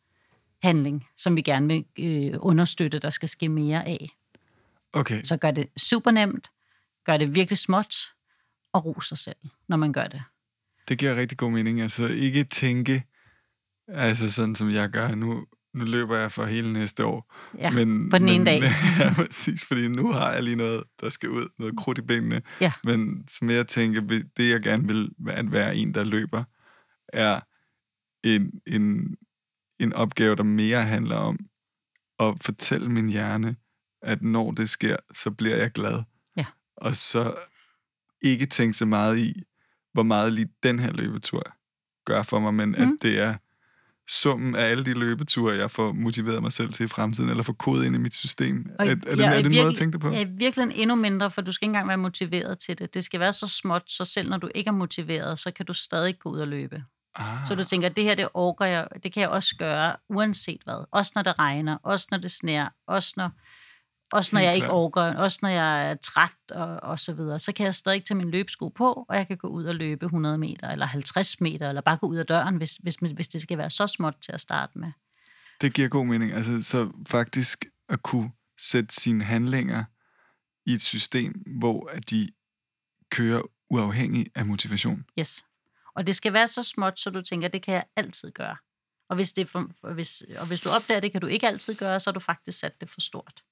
handling, 0.64 1.06
som 1.18 1.36
vi 1.36 1.42
gerne 1.42 1.68
vil 1.68 1.86
øh, 2.00 2.34
understøtte, 2.40 3.00
der 3.00 3.10
skal 3.10 3.30
ske 3.30 3.50
mere 3.50 3.86
af. 3.88 4.10
Okay. 4.96 5.24
Så 5.24 5.38
gør 5.38 5.52
det 5.52 5.68
super 5.78 6.12
nemt, 6.12 6.52
gør 7.06 7.18
det 7.18 7.36
virkelig 7.36 7.58
småt, 7.58 7.96
og 8.74 8.86
ros 8.86 9.08
sig 9.08 9.18
selv, 9.18 9.36
når 9.68 9.78
man 9.78 9.94
gør 9.94 10.08
det. 10.08 10.24
Det 10.88 10.98
giver 10.98 11.16
rigtig 11.16 11.38
god 11.38 11.52
mening. 11.52 11.82
Altså 11.82 12.08
ikke 12.08 12.44
tænke, 12.44 13.04
altså 13.88 14.32
sådan 14.32 14.56
som 14.56 14.70
jeg 14.70 14.90
gør 14.90 15.16
nu, 15.16 15.46
nu 15.74 15.86
løber 15.86 16.18
jeg 16.18 16.32
for 16.32 16.46
hele 16.46 16.74
næste 16.74 17.06
år. 17.06 17.34
Ja, 17.58 17.70
men, 17.70 18.10
på 18.10 18.18
den 18.18 18.30
ene 18.30 18.44
men, 18.44 18.46
dag. 18.46 18.62
ja, 19.00 19.14
præcis, 19.16 19.64
fordi 19.64 19.88
nu 19.88 20.12
har 20.12 20.32
jeg 20.34 20.44
lige 20.44 20.56
noget, 20.56 20.84
der 21.02 21.10
skal 21.10 21.30
ud, 21.30 21.48
noget 21.60 21.78
krudt 21.78 21.98
i 21.98 22.02
benene. 22.02 22.42
Ja. 22.62 22.72
Men 22.84 23.28
som 23.28 23.50
jeg 23.50 23.68
tænker, 23.68 24.02
det 24.38 24.50
jeg 24.50 24.62
gerne 24.62 24.88
vil 24.88 25.12
at 25.28 25.52
være 25.52 25.76
en, 25.76 25.94
der 25.94 26.04
løber, 26.04 26.44
er 27.14 27.40
en, 28.24 28.52
en, 28.68 29.16
en 29.80 29.94
opgave, 29.94 30.36
der 30.36 30.44
mere 30.44 30.84
handler 30.84 31.16
om 31.16 31.40
at 32.20 32.36
fortælle 32.42 32.90
min 32.90 33.10
hjerne, 33.10 33.56
at 34.06 34.22
når 34.22 34.52
det 34.52 34.70
sker, 34.70 34.98
så 35.14 35.32
bliver 35.32 35.56
jeg 35.56 35.72
glad. 35.72 36.04
Ja. 36.38 36.46
Og 36.78 36.96
så 36.96 37.36
ikke 38.22 38.46
tænke 38.46 38.74
så 38.74 38.86
meget 38.86 39.18
i, 39.18 39.44
hvor 39.94 40.04
meget 40.04 40.34
lige 40.34 40.50
den 40.64 40.80
her 40.80 40.92
løbetur 40.92 41.44
gør 42.06 42.24
for 42.24 42.40
mig, 42.40 42.54
men 42.54 42.70
mm. 42.70 42.76
at 42.76 42.90
det 43.02 43.20
er 43.20 43.36
summen 44.10 44.56
af 44.56 44.64
alle 44.66 44.86
de 44.86 44.94
løbeture, 44.94 45.56
jeg 45.56 45.72
får 45.72 45.92
motiveret 45.92 46.42
mig 46.42 46.52
selv 46.52 46.74
til 46.74 46.84
i 46.84 46.88
fremtiden, 46.88 47.30
eller 47.30 47.44
får 47.44 47.54
kodet 47.54 47.86
ind 47.86 47.96
i 47.96 47.98
mit 47.98 48.16
system. 48.16 48.70
Og 48.80 48.88
er, 48.88 48.92
er, 48.92 48.96
det, 48.96 49.18
jeg 49.18 49.38
er 49.38 49.42
det 49.42 49.46
en 49.46 49.46
måde 49.46 49.46
at 49.46 49.52
virkelig- 49.54 49.78
tænke 49.78 49.94
det 49.94 50.02
på? 50.02 50.10
Ja, 50.10 50.22
i 50.22 50.30
virkeligheden 50.30 50.82
endnu 50.82 50.96
mindre, 50.96 51.32
for 51.32 51.42
du 51.42 51.52
skal 51.52 51.66
ikke 51.66 51.70
engang 51.70 51.88
være 51.88 51.98
motiveret 51.98 52.60
til 52.60 52.78
det. 52.78 52.94
Det 52.94 53.04
skal 53.04 53.20
være 53.20 53.34
så 53.34 53.48
småt, 53.48 53.84
så 53.88 54.06
selv 54.06 54.30
når 54.30 54.38
du 54.38 54.50
ikke 54.56 54.68
er 54.68 54.72
motiveret, 54.72 55.40
så 55.40 55.52
kan 55.52 55.66
du 55.66 55.74
stadig 55.74 56.20
gå 56.20 56.30
ud 56.30 56.40
og 56.40 56.48
løbe. 56.48 56.84
Ah, 57.16 57.46
Så 57.46 57.56
du 57.56 57.64
tænker, 57.64 57.90
det 57.90 58.04
her, 58.04 58.16
det 58.16 58.28
orker 58.34 58.66
jeg, 58.66 58.88
det 59.04 59.14
kan 59.14 59.22
jeg 59.22 59.30
også 59.30 59.56
gøre, 59.56 59.96
uanset 60.10 60.62
hvad. 60.64 60.86
Også 60.92 61.12
når 61.16 61.22
det 61.22 61.40
regner, 61.40 61.78
også 61.84 62.08
når 62.12 62.18
det 62.18 62.32
sner, 62.32 62.70
også 62.88 63.14
når... 63.18 63.32
Også 64.12 64.30
når 64.34 64.40
Helt 64.40 64.48
jeg 64.48 64.56
ikke 64.56 64.66
klart. 64.66 64.76
orker, 64.76 65.02
også 65.02 65.40
når 65.42 65.50
jeg 65.50 65.90
er 65.90 65.96
træt 65.96 66.52
og, 66.52 66.68
og 66.68 67.00
så 67.00 67.14
videre, 67.14 67.40
så 67.40 67.52
kan 67.52 67.66
jeg 67.66 67.76
stadig 67.76 68.06
tage 68.06 68.18
min 68.18 68.32
løbesko 68.32 68.70
på, 68.70 69.06
og 69.10 69.16
jeg 69.16 69.28
kan 69.28 69.38
gå 69.38 69.48
ud 69.48 69.66
og 69.66 69.76
løbe 69.76 70.06
100 70.06 70.38
meter, 70.38 70.70
eller 70.70 70.86
50 70.86 71.42
meter, 71.42 71.70
eller 71.70 71.82
bare 71.82 71.98
gå 71.98 72.08
ud 72.08 72.18
af 72.18 72.26
døren, 72.26 72.56
hvis, 72.56 72.76
hvis, 72.76 72.96
hvis 72.96 73.28
det 73.28 73.42
skal 73.42 73.58
være 73.58 73.70
så 73.70 73.88
småt 73.88 74.16
til 74.22 74.32
at 74.32 74.42
starte 74.42 74.80
med. 74.80 74.92
Det 75.62 75.74
giver 75.74 75.88
god 75.88 76.06
mening. 76.06 76.34
Altså, 76.34 76.62
så 76.62 76.92
faktisk 77.08 77.66
at 77.90 78.04
kunne 78.04 78.32
sætte 78.60 78.96
sine 78.96 79.24
handlinger 79.24 79.84
i 80.66 80.74
et 80.74 80.82
system, 80.82 81.44
hvor 81.60 81.90
at 81.90 82.10
de 82.10 82.30
kører 83.10 83.42
uafhængig 83.70 84.28
af 84.36 84.46
motivation. 84.46 85.06
Yes. 85.20 85.46
Og 85.96 86.08
det 86.08 86.16
skal 86.16 86.34
være 86.34 86.48
så 86.48 86.64
småt, 86.64 87.00
så 87.00 87.10
du 87.10 87.22
tænker, 87.22 87.48
det 87.48 87.62
kan 87.62 87.74
jeg 87.74 87.84
altid 87.96 88.32
gøre. 88.32 88.58
Og 89.10 89.16
hvis, 89.16 89.34
det 89.34 89.50
for 89.50 89.92
hvis, 89.94 90.24
og 90.38 90.48
hvis 90.48 90.62
du 90.62 90.70
opdager, 90.70 91.00
det 91.00 91.12
kan 91.12 91.22
du 91.22 91.28
ikke 91.28 91.48
altid 91.48 91.76
gøre, 91.76 92.00
så 92.00 92.10
har 92.10 92.14
du 92.14 92.20
faktisk 92.20 92.60
sat 92.60 92.82
det 92.82 92.90
for 92.90 93.02
stort. 93.02 93.44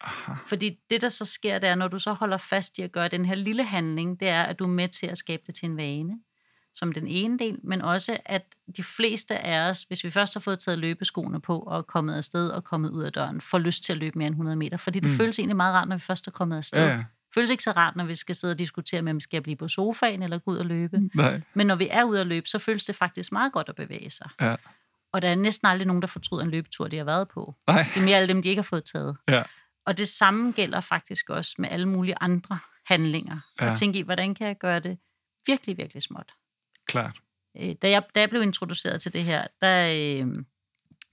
Aha. 0.00 0.32
Fordi 0.46 0.78
det, 0.90 1.00
der 1.00 1.08
så 1.08 1.24
sker, 1.24 1.58
det 1.58 1.68
er, 1.68 1.74
når 1.74 1.88
du 1.88 1.98
så 1.98 2.12
holder 2.12 2.36
fast 2.36 2.78
i 2.78 2.82
at 2.82 2.92
gøre 2.92 3.08
den 3.08 3.24
her 3.24 3.34
lille 3.34 3.64
handling, 3.64 4.20
det 4.20 4.28
er, 4.28 4.42
at 4.42 4.58
du 4.58 4.64
er 4.64 4.68
med 4.68 4.88
til 4.88 5.06
at 5.06 5.18
skabe 5.18 5.42
det 5.46 5.54
til 5.54 5.66
en 5.66 5.76
vane, 5.76 6.18
som 6.74 6.92
den 6.92 7.06
ene 7.06 7.38
del, 7.38 7.58
men 7.64 7.82
også, 7.82 8.16
at 8.24 8.42
de 8.76 8.82
fleste 8.82 9.38
af 9.38 9.70
os, 9.70 9.82
hvis 9.82 10.04
vi 10.04 10.10
først 10.10 10.34
har 10.34 10.40
fået 10.40 10.58
taget 10.58 10.78
løbeskoene 10.78 11.40
på 11.40 11.58
og 11.58 11.78
er 11.78 11.82
kommet 11.82 12.14
afsted 12.16 12.48
og 12.48 12.64
kommet 12.64 12.90
ud 12.90 13.02
af 13.04 13.12
døren, 13.12 13.40
får 13.40 13.58
lyst 13.58 13.84
til 13.84 13.92
at 13.92 13.98
løbe 13.98 14.18
mere 14.18 14.26
end 14.26 14.34
100 14.34 14.56
meter, 14.56 14.76
fordi 14.76 15.00
det 15.00 15.10
Mm. 15.10 15.16
føles 15.16 15.38
egentlig 15.38 15.56
meget 15.56 15.74
rart, 15.74 15.88
når 15.88 15.96
vi 15.96 16.00
først 16.00 16.26
er 16.26 16.30
kommet 16.30 16.56
afsted. 16.56 16.86
Ja, 16.86 17.04
føles 17.34 17.50
ikke 17.50 17.62
så 17.62 17.70
rart, 17.70 17.96
når 17.96 18.04
vi 18.04 18.14
skal 18.14 18.34
sidde 18.34 18.52
og 18.52 18.58
diskutere, 18.58 19.00
om 19.00 19.16
vi 19.16 19.20
skal 19.20 19.42
blive 19.42 19.56
på 19.56 19.68
sofaen 19.68 20.22
eller 20.22 20.38
gå 20.38 20.50
ud 20.50 20.56
og 20.56 20.66
løbe. 20.66 21.00
Nej. 21.14 21.40
Men 21.54 21.66
når 21.66 21.74
vi 21.74 21.88
er 21.90 22.04
ude 22.04 22.20
at 22.20 22.26
løbe, 22.26 22.46
så 22.48 22.58
føles 22.58 22.84
det 22.84 22.94
faktisk 22.96 23.32
meget 23.32 23.52
godt 23.52 23.68
at 23.68 23.76
bevæge 23.76 24.10
sig. 24.10 24.28
Ja. 24.40 24.56
Og 25.12 25.22
der 25.22 25.28
er 25.28 25.34
næsten 25.34 25.68
aldrig 25.68 25.86
nogen, 25.86 26.02
der 26.02 26.08
fortryder 26.08 26.44
en 26.44 26.50
løbetur, 26.50 26.88
de 26.88 26.96
har 26.96 27.04
været 27.04 27.28
på. 27.28 27.54
Nej. 27.66 27.86
Det 27.94 28.00
er 28.00 28.04
mere 28.04 28.16
alle 28.16 28.28
dem, 28.28 28.42
de 28.42 28.48
ikke 28.48 28.62
har 28.62 28.64
fået 28.68 28.84
taget. 28.84 29.16
Ja. 29.28 29.42
Og 29.88 29.98
det 29.98 30.08
samme 30.08 30.52
gælder 30.52 30.80
faktisk 30.80 31.30
også 31.30 31.54
med 31.58 31.68
alle 31.70 31.88
mulige 31.88 32.14
andre 32.20 32.58
handlinger. 32.86 33.40
Ja. 33.60 33.70
Og 33.70 33.78
tænke 33.78 33.98
i, 33.98 34.02
hvordan 34.02 34.34
kan 34.34 34.46
jeg 34.46 34.58
gøre 34.58 34.80
det 34.80 34.98
virkelig, 35.46 35.78
virkelig 35.78 36.02
småt. 36.02 36.32
Klart. 36.86 37.16
Øh, 37.56 37.74
Da 37.82 37.90
jeg, 37.90 38.02
da 38.14 38.20
jeg 38.20 38.30
blev 38.30 38.42
introduceret 38.42 39.02
til 39.02 39.12
det 39.12 39.24
her, 39.24 39.46
der, 39.62 39.86
øh, 39.86 40.26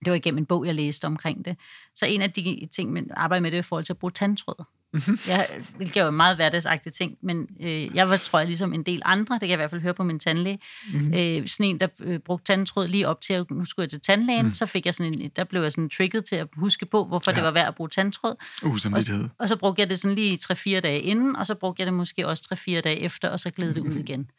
det 0.06 0.12
var 0.12 0.14
igennem 0.14 0.38
en 0.38 0.46
bog, 0.46 0.66
jeg 0.66 0.76
læste 0.76 1.06
omkring 1.06 1.46
det. 1.46 1.58
Så 1.96 2.06
en 2.06 2.22
af 2.22 2.32
de 2.32 2.68
ting, 2.72 2.94
man 2.94 3.10
arbejder 3.14 3.42
med, 3.42 3.52
det 3.52 3.58
er 3.58 3.60
i 3.60 3.64
forhold 3.64 3.86
til 3.86 3.94
at 3.94 4.00
bruge 4.00 4.12
tandtråd. 4.12 4.66
Mhm. 5.08 5.20
Jeg, 5.28 5.48
er 5.96 6.04
jo 6.06 6.12
meget 6.12 6.36
hverdagsagtig 6.36 6.94
ting, 6.94 7.18
men 7.22 7.48
øh, 7.62 7.96
jeg 7.96 8.10
var, 8.10 8.18
tror 8.18 8.40
jeg, 8.40 8.48
ligesom 8.48 8.74
en 8.74 8.84
del 8.84 9.02
andre, 9.06 9.34
det 9.36 9.40
kan 9.42 9.50
jeg 9.50 9.56
i 9.56 9.62
hvert 9.62 9.70
fald 9.70 9.82
høre 9.82 9.94
på 9.94 10.04
min 10.04 10.20
tandlæge, 10.20 10.60
Mhm. 10.94 11.14
øh, 11.14 11.48
sådan 11.48 11.66
en, 11.66 11.80
der 11.80 11.88
øh, 12.00 12.20
brugte 12.20 12.54
tandtråd 12.54 12.88
lige 12.88 13.08
op 13.08 13.22
til, 13.22 13.34
at 13.34 13.52
nu 13.52 13.66
skulle 13.66 13.84
jeg 13.84 13.90
til 13.90 14.02
tandlægen, 14.02 14.46
Mhm. 14.46 14.54
så 14.54 14.66
fik 14.66 14.86
jeg 14.86 14.94
sådan 14.94 15.14
en, 15.22 15.32
der 15.36 15.44
blev 15.44 15.62
jeg 15.62 15.72
sådan 15.72 15.90
trigget 15.90 16.26
til 16.26 16.36
at 16.36 16.48
huske 16.56 16.86
på, 16.86 17.06
hvorfor 17.06 17.32
Ja. 17.32 17.36
det 17.36 17.44
var 17.44 17.52
værd 17.52 17.68
at 17.68 17.76
bruge 17.76 17.90
tandtråd. 17.90 18.36
Uh, 18.64 18.78
samvittighed. 18.78 19.30
Og 19.38 19.50
så 19.50 19.56
brugte 19.56 19.80
jeg 19.82 19.90
det 19.90 20.00
sådan 20.00 20.16
lige 20.16 20.38
3-4 20.38 20.80
dage 20.80 21.02
inden, 21.02 21.36
og 21.36 21.46
så 21.46 21.56
brugte 21.56 21.82
jeg 21.82 21.86
det 21.86 21.94
måske 21.94 22.28
også 22.28 22.44
3-4 22.56 22.82
dage 22.82 23.00
efter, 23.00 23.30
og 23.30 23.40
så 23.40 23.50
gled 23.52 23.74
det 23.74 23.82
ud 23.82 23.96
igen. 23.96 24.30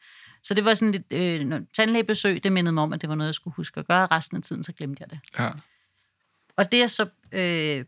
Så 0.43 0.55
det 0.55 0.65
var 0.65 0.75
sådan 0.75 0.93
lidt, 0.93 1.13
øh, 1.13 1.61
tandlægebesøg, 1.77 2.45
det 2.45 2.53
mindede 2.53 2.73
mig 2.73 2.83
om, 2.83 2.93
at 2.93 3.01
det 3.01 3.09
var 3.09 3.15
noget, 3.15 3.29
jeg 3.29 3.35
skulle 3.35 3.55
huske 3.55 3.81
at 3.81 3.87
gøre. 3.87 4.07
Resten 4.07 4.37
af 4.37 4.43
tiden, 4.43 4.63
så 4.65 4.73
glemte 4.73 5.01
jeg 5.03 5.11
det. 5.11 5.19
Ja. 5.39 5.51
Og 6.57 6.73
det 6.73 6.83
er 6.83 6.87
så 6.87 7.07
øh, 7.33 7.85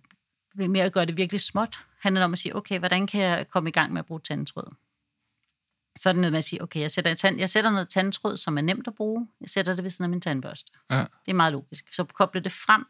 med 0.54 0.80
at 0.80 0.92
gøre 0.92 1.04
det 1.06 1.16
virkelig 1.16 1.40
småt, 1.40 1.78
handler 2.00 2.24
om 2.24 2.32
at 2.32 2.38
sige, 2.38 2.56
okay, 2.56 2.78
hvordan 2.78 3.06
kan 3.06 3.20
jeg 3.20 3.48
komme 3.48 3.68
i 3.68 3.72
gang 3.72 3.92
med 3.92 3.98
at 3.98 4.06
bruge 4.06 4.20
tandtråd? 4.20 4.74
Så 5.98 6.08
er 6.08 6.12
det 6.12 6.20
noget 6.20 6.32
med 6.32 6.38
at 6.38 6.44
sige, 6.44 6.62
okay, 6.62 6.80
jeg 6.80 6.90
sætter, 6.90 7.14
tand, 7.14 7.38
jeg 7.38 7.48
sætter 7.48 7.70
noget 7.70 7.88
tandtråd, 7.88 8.36
som 8.36 8.58
er 8.58 8.62
nemt 8.62 8.86
at 8.88 8.94
bruge. 8.94 9.28
Jeg 9.40 9.48
sætter 9.50 9.74
det 9.74 9.84
ved 9.84 9.90
siden 9.90 10.04
af 10.04 10.10
min 10.10 10.20
tandbørste. 10.20 10.72
Ja. 10.90 10.98
Det 10.98 11.30
er 11.30 11.34
meget 11.34 11.52
logisk. 11.52 11.92
Så 11.92 12.04
koble 12.04 12.40
det 12.40 12.52
frem. 12.52 12.84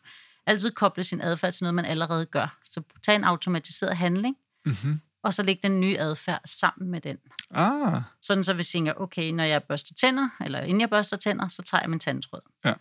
Altid 0.46 0.70
koble 0.70 1.04
sin 1.04 1.20
adfærd 1.20 1.52
til 1.52 1.64
noget, 1.64 1.74
man 1.74 1.84
allerede 1.84 2.26
gør. 2.26 2.58
Så 2.64 2.82
tag 3.04 3.16
en 3.16 3.24
automatiseret 3.24 3.96
handling, 3.96 4.36
Mm-hmm. 4.64 5.00
og 5.22 5.34
så 5.34 5.42
læg 5.42 5.62
den 5.62 5.80
nye 5.80 5.98
adfærd 5.98 6.40
sammen 6.44 6.90
med 6.90 7.00
den. 7.00 7.18
Ah, 7.50 8.02
Sådan 8.20 8.44
så 8.44 8.52
vi 8.54 8.64
tænker, 8.64 8.92
okay, 8.96 9.30
når 9.30 9.44
jeg 9.44 9.62
børster 9.64 9.94
tænder, 9.94 10.28
eller 10.44 10.60
inden 10.60 10.80
jeg 10.80 10.90
børster 10.90 11.16
tænder, 11.16 11.48
så 11.48 11.62
tager 11.62 11.80
jeg 11.82 11.90
min 11.90 11.98
tandtråd. 12.00 12.40
Ja. 12.64 12.74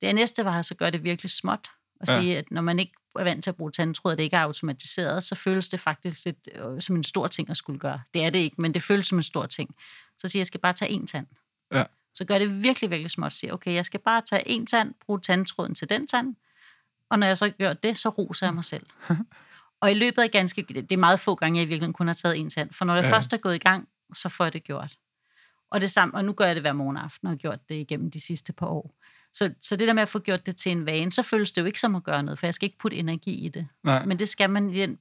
Det 0.00 0.14
næste 0.14 0.44
var 0.44 0.62
så 0.62 0.74
gøre 0.74 0.90
det 0.90 1.04
virkelig 1.04 1.30
småt, 1.30 1.70
og 2.00 2.06
Ja. 2.08 2.20
sige, 2.20 2.38
at 2.38 2.50
når 2.50 2.62
man 2.62 2.78
ikke 2.78 2.92
er 3.20 3.24
vant 3.24 3.44
til 3.44 3.50
at 3.50 3.56
bruge 3.56 3.70
tandtråd, 3.70 4.12
og 4.12 4.18
det 4.18 4.24
ikke 4.24 4.36
er 4.36 4.40
automatiseret, 4.40 5.24
så 5.24 5.34
føles 5.34 5.68
det 5.68 5.80
faktisk 5.80 6.24
lidt, 6.24 6.48
øh, 6.54 6.80
som 6.80 6.96
en 6.96 7.04
stor 7.04 7.26
ting 7.26 7.50
at 7.50 7.56
skulle 7.56 7.78
gøre. 7.78 8.00
Det 8.14 8.24
er 8.24 8.30
det 8.30 8.38
ikke, 8.38 8.60
men 8.60 8.74
det 8.74 8.82
føles 8.82 9.06
som 9.06 9.18
en 9.18 9.22
stor 9.22 9.46
ting. 9.46 9.74
Så 10.16 10.28
siger 10.28 10.38
jeg, 10.38 10.40
jeg 10.40 10.46
skal 10.46 10.60
bare 10.60 10.72
tage 10.72 10.98
én 11.00 11.06
tand. 11.06 11.26
Ja. 11.72 11.84
Så 12.14 12.24
gør 12.24 12.38
det 12.38 12.62
virkelig, 12.62 12.90
virkelig 12.90 13.10
småt. 13.10 13.32
Sige, 13.32 13.52
okay, 13.54 13.74
jeg 13.74 13.84
skal 13.84 14.00
bare 14.00 14.22
tage 14.30 14.48
én 14.48 14.64
tand, 14.66 14.94
bruge 15.06 15.20
tandtråden 15.20 15.74
til 15.74 15.88
den 15.88 16.06
tand, 16.06 16.36
og 17.10 17.18
når 17.18 17.26
jeg 17.26 17.38
så 17.38 17.50
gør 17.50 17.72
det, 17.72 17.96
så 17.96 18.08
roser 18.08 18.46
jeg 18.46 18.54
mig 18.54 18.64
selv. 18.64 18.86
og 19.80 19.90
i 19.90 19.94
løbet 19.94 20.22
af 20.22 20.30
ganske... 20.30 20.62
Det 20.62 20.92
er 20.92 20.96
meget 20.96 21.20
få 21.20 21.34
gange, 21.34 21.58
jeg 21.58 21.62
i 21.62 21.68
virkeligheden 21.68 21.92
kun 21.92 22.06
har 22.06 22.14
taget 22.14 22.38
en 22.38 22.50
tand. 22.50 22.72
For 22.72 22.84
når 22.84 22.94
jeg 22.94 23.04
Ja. 23.04 23.12
først 23.12 23.32
er 23.32 23.36
gået 23.36 23.54
i 23.54 23.58
gang, 23.58 23.88
så 24.14 24.28
får 24.28 24.44
jeg 24.44 24.52
det 24.52 24.64
gjort. 24.64 24.96
Og 25.70 25.80
det 25.80 25.90
samme, 25.90 26.14
og 26.14 26.24
nu 26.24 26.32
gør 26.32 26.46
jeg 26.46 26.54
det 26.54 26.62
hver 26.62 26.72
morgen 26.72 26.96
aften, 26.96 27.26
og 27.26 27.30
har 27.32 27.36
gjort 27.36 27.68
det 27.68 27.74
igennem 27.74 28.10
de 28.10 28.20
sidste 28.20 28.52
par 28.52 28.66
år. 28.66 28.94
Så, 29.38 29.54
så 29.60 29.76
det 29.76 29.88
der 29.88 29.94
med 29.94 30.02
at 30.02 30.08
få 30.08 30.18
gjort 30.18 30.46
det 30.46 30.56
til 30.56 30.72
en 30.72 30.86
vane, 30.86 31.12
så 31.12 31.22
føles 31.22 31.52
det 31.52 31.60
jo 31.60 31.66
ikke 31.66 31.80
som 31.80 31.94
at 31.94 32.04
gøre 32.04 32.22
noget, 32.22 32.38
for 32.38 32.46
jeg 32.46 32.54
skal 32.54 32.66
ikke 32.66 32.78
putte 32.78 32.96
energi 32.96 33.46
i 33.46 33.48
det. 33.48 33.68
nej. 33.84 34.04
Men 34.04 34.18
det 34.18 34.28
skal 34.28 34.50
man 34.50 34.70
i 34.70 34.80
den 34.80 34.98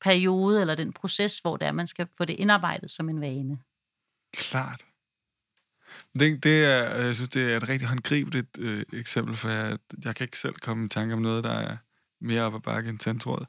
periode, 0.00 0.60
eller 0.60 0.74
den 0.74 0.92
proces, 0.92 1.38
hvor 1.38 1.56
det 1.56 1.68
er, 1.68 1.72
man 1.72 1.86
skal 1.86 2.08
få 2.18 2.24
det 2.24 2.34
indarbejdet 2.34 2.90
som 2.90 3.08
en 3.08 3.20
vane. 3.20 3.58
Klart. 4.36 4.84
Det, 6.18 6.44
det 6.44 6.64
er, 6.64 7.04
jeg 7.04 7.14
synes, 7.14 7.28
det 7.28 7.52
er 7.52 7.56
et 7.56 7.68
rigtig 7.68 7.88
håndgribeligt 7.88 8.58
øh, 8.58 8.84
eksempel, 8.92 9.36
for 9.36 9.48
jeg, 9.48 9.78
jeg 10.04 10.16
kan 10.16 10.24
ikke 10.24 10.38
selv 10.38 10.54
komme 10.54 10.86
i 10.86 10.88
tanke 10.88 11.14
om 11.14 11.22
noget, 11.22 11.44
der 11.44 11.52
er 11.52 11.76
mere 12.20 12.42
op 12.42 12.54
ad 12.54 12.60
bakke 12.60 12.90
end 12.90 12.98
tandtråd. 12.98 13.46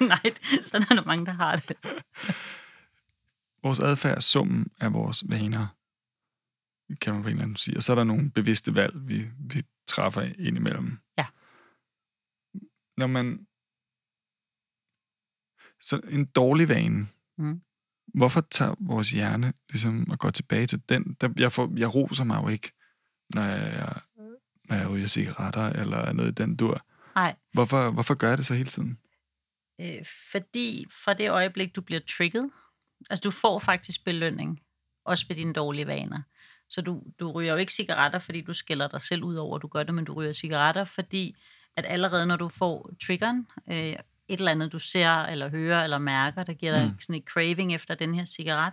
Nej, 0.08 0.34
sådan 0.62 0.86
er 0.90 0.94
der 0.94 1.04
mange, 1.04 1.26
der 1.26 1.32
har 1.32 1.56
det. 1.56 1.76
Vores 3.62 3.80
adfærd 3.80 4.16
er 4.16 4.20
summen 4.20 4.66
af 4.80 4.92
vores 4.92 5.24
vaner, 5.28 5.66
kan 7.00 7.12
man 7.14 7.22
på 7.22 7.28
en 7.28 7.32
eller 7.32 7.42
anden 7.42 7.56
sige. 7.56 7.76
Og 7.76 7.82
så 7.82 7.92
er 7.92 7.96
der 7.96 8.04
nogle 8.04 8.30
bevidste 8.30 8.74
valg, 8.74 9.08
vi, 9.08 9.20
vi 9.38 9.62
træffer 9.86 10.22
indimellem. 10.22 10.98
Ja. 11.18 11.26
Når 12.96 13.06
man... 13.06 13.46
Så 15.82 16.00
en 16.10 16.24
dårlig 16.24 16.68
vane, 16.68 17.06
Mm. 17.38 17.60
hvorfor 18.14 18.40
tager 18.40 18.74
vores 18.80 19.10
hjerne 19.10 19.52
ligesom 19.70 20.08
at 20.12 20.18
gå 20.18 20.30
tilbage 20.30 20.66
til 20.66 20.82
den? 20.88 21.16
Der, 21.20 21.28
jeg, 21.36 21.52
får, 21.52 21.72
jeg 21.76 21.94
roser 21.94 22.24
mig 22.24 22.42
jo 22.42 22.48
ikke, 22.48 22.72
når 23.34 23.42
jeg, 23.42 24.00
når 24.64 24.76
jeg 24.76 24.90
ryger 24.90 25.06
cigaretter 25.06 25.66
eller 25.66 26.12
noget 26.12 26.30
i 26.30 26.34
den 26.42 26.56
dur. 26.56 26.86
Nej, 27.14 27.36
Hvorfor, 27.52 27.90
hvorfor 27.90 28.14
gør 28.14 28.28
jeg 28.28 28.38
det 28.38 28.46
så 28.46 28.54
hele 28.54 28.68
tiden? 28.68 28.98
øh, 29.80 30.04
fordi 30.30 30.86
fra 31.04 31.14
det 31.14 31.30
øjeblik, 31.30 31.76
du 31.76 31.80
bliver 31.80 32.00
trigget, 32.08 32.50
altså 33.10 33.20
du 33.22 33.30
får 33.30 33.58
faktisk 33.58 34.04
belønning, 34.04 34.60
også 35.04 35.28
ved 35.28 35.36
dine 35.36 35.52
dårlige 35.52 35.86
vaner. 35.86 36.22
Så 36.70 36.80
du, 36.80 37.02
du 37.20 37.32
ryger 37.32 37.52
jo 37.52 37.58
ikke 37.58 37.72
cigaretter, 37.72 38.18
fordi 38.18 38.40
du 38.40 38.52
skælder 38.52 38.88
dig 38.88 39.00
selv 39.00 39.22
ud 39.24 39.34
over, 39.34 39.56
at 39.56 39.62
du 39.62 39.68
gør 39.68 39.82
det, 39.82 39.94
men 39.94 40.04
du 40.04 40.12
ryger 40.12 40.32
cigaretter, 40.32 40.84
fordi 40.84 41.36
at 41.76 41.84
allerede 41.88 42.26
når 42.26 42.36
du 42.36 42.48
får 42.48 42.90
triggeren, 43.06 43.46
øh, 43.70 43.76
et 43.76 44.38
eller 44.38 44.50
andet, 44.50 44.72
du 44.72 44.78
ser, 44.78 45.22
eller 45.22 45.48
hører, 45.48 45.84
eller 45.84 45.98
mærker, 45.98 46.42
der 46.44 46.52
giver 46.52 46.72
dig 46.72 46.86
Mm. 46.86 47.00
sådan 47.00 47.14
et 47.14 47.24
craving 47.24 47.74
efter 47.74 47.94
den 47.94 48.14
her 48.14 48.24
cigaret, 48.24 48.72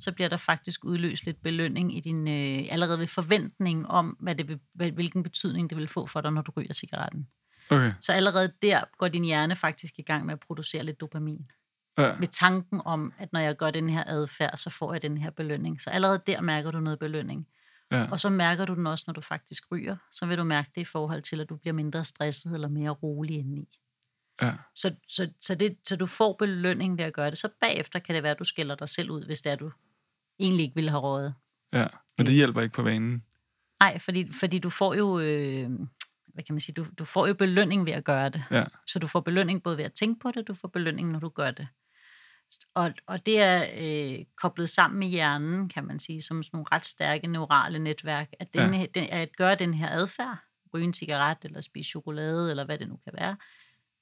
så 0.00 0.12
bliver 0.12 0.28
der 0.28 0.36
faktisk 0.36 0.84
udløst 0.84 1.26
lidt 1.26 1.42
belønning 1.42 1.96
i 1.96 2.00
din, 2.00 2.28
øh, 2.28 2.66
allerede 2.70 2.98
ved 2.98 3.06
forventning 3.06 3.86
om, 3.88 4.16
hvad 4.20 4.34
det 4.34 4.48
vil, 4.48 4.90
hvilken 4.92 5.22
betydning 5.22 5.70
det 5.70 5.78
vil 5.78 5.88
få 5.88 6.06
for 6.06 6.20
dig, 6.20 6.32
når 6.32 6.42
du 6.42 6.52
ryger 6.56 6.74
cigaretten. 6.74 7.26
Okay. 7.70 7.92
Så 8.00 8.12
allerede 8.12 8.52
der 8.62 8.80
går 8.98 9.08
din 9.08 9.24
hjerne 9.24 9.56
faktisk 9.56 9.98
i 9.98 10.02
gang 10.02 10.26
med 10.26 10.32
at 10.32 10.40
producere 10.40 10.82
lidt 10.84 11.00
dopamin. 11.00 11.50
Ja. 11.98 12.16
Ved 12.18 12.26
tanken 12.26 12.82
om, 12.84 13.12
at 13.18 13.32
når 13.32 13.40
jeg 13.40 13.56
gør 13.56 13.70
den 13.70 13.88
her 13.88 14.04
adfærd, 14.06 14.56
så 14.56 14.70
får 14.70 14.92
jeg 14.92 15.02
den 15.02 15.18
her 15.18 15.30
belønning. 15.30 15.82
Så 15.82 15.90
allerede 15.90 16.22
der 16.26 16.40
mærker 16.40 16.70
du 16.70 16.80
noget 16.80 16.98
belønning. 16.98 17.46
Ja. 17.92 18.10
Og 18.10 18.20
så 18.20 18.30
mærker 18.30 18.64
du 18.64 18.74
den 18.74 18.86
også, 18.86 19.04
når 19.06 19.14
du 19.14 19.20
faktisk 19.20 19.62
ryger. 19.72 19.96
Så 20.12 20.26
vil 20.26 20.38
du 20.38 20.44
mærke 20.44 20.70
det 20.74 20.80
i 20.80 20.84
forhold 20.84 21.22
til, 21.22 21.40
at 21.40 21.48
du 21.48 21.56
bliver 21.56 21.74
mindre 21.74 22.04
stresset 22.04 22.52
eller 22.54 22.68
mere 22.68 22.90
rolig 22.90 23.38
indeni. 23.38 23.78
ja. 24.42 24.52
Så, 24.74 24.94
så, 25.08 25.30
så, 25.40 25.54
det, 25.54 25.76
så 25.84 25.96
du 25.96 26.06
får 26.06 26.36
belønning 26.38 26.98
ved 26.98 27.04
at 27.04 27.12
gøre 27.12 27.30
det. 27.30 27.38
Så 27.38 27.48
bagefter 27.60 27.98
kan 27.98 28.14
det 28.14 28.22
være, 28.22 28.32
at 28.32 28.38
du 28.38 28.44
skælder 28.44 28.74
dig 28.74 28.88
selv 28.88 29.10
ud, 29.10 29.24
hvis 29.26 29.42
det 29.42 29.52
er, 29.52 29.56
du 29.56 29.70
egentlig 30.38 30.64
ikke 30.64 30.74
ville 30.74 30.90
have 30.90 31.00
rådet. 31.00 31.34
ja. 31.72 31.86
Men 32.18 32.26
det 32.26 32.34
hjælper 32.34 32.60
ikke 32.60 32.74
på 32.74 32.82
vanen. 32.82 33.22
Nej, 33.80 33.98
fordi, 33.98 34.32
fordi 34.40 34.58
du 34.58 34.70
får 34.70 34.94
jo... 34.94 35.18
Øh, 35.20 35.70
hvad 36.34 36.44
kan 36.44 36.54
man 36.54 36.60
sige, 36.60 36.72
du, 36.74 36.86
du 36.98 37.04
får 37.04 37.26
jo 37.26 37.34
belønning 37.34 37.86
ved 37.86 37.92
at 37.92 38.04
gøre 38.04 38.28
det. 38.28 38.44
Ja. 38.50 38.64
Så 38.86 38.98
du 38.98 39.06
får 39.06 39.20
belønning 39.20 39.62
både 39.62 39.76
ved 39.76 39.84
at 39.84 39.92
tænke 39.92 40.20
på 40.20 40.30
det, 40.30 40.48
du 40.48 40.54
får 40.54 40.68
belønning, 40.68 41.10
når 41.10 41.18
du 41.18 41.28
gør 41.28 41.50
det. 41.50 41.68
Og, 42.74 42.92
og 43.06 43.26
det 43.26 43.40
er 43.40 43.66
øh, 43.76 44.24
koblet 44.36 44.68
sammen 44.68 44.98
med 44.98 45.08
hjernen, 45.08 45.68
kan 45.68 45.84
man 45.86 46.00
sige, 46.00 46.22
som 46.22 46.42
sådan 46.42 46.56
nogle 46.56 46.66
ret 46.72 46.84
stærke 46.86 47.26
neurale 47.26 47.78
netværk, 47.78 48.28
at, 48.40 48.54
den, 48.54 48.74
Ja. 48.74 48.86
den, 48.94 49.08
at 49.10 49.36
gøre 49.36 49.54
den 49.54 49.74
her 49.74 49.90
adfærd, 49.90 50.38
ryge 50.74 50.84
en 50.84 50.94
cigaret, 50.94 51.38
eller 51.42 51.60
spise 51.60 51.90
chokolade, 51.90 52.50
eller 52.50 52.64
hvad 52.64 52.78
det 52.78 52.88
nu 52.88 52.96
kan 53.04 53.12
være, 53.16 53.36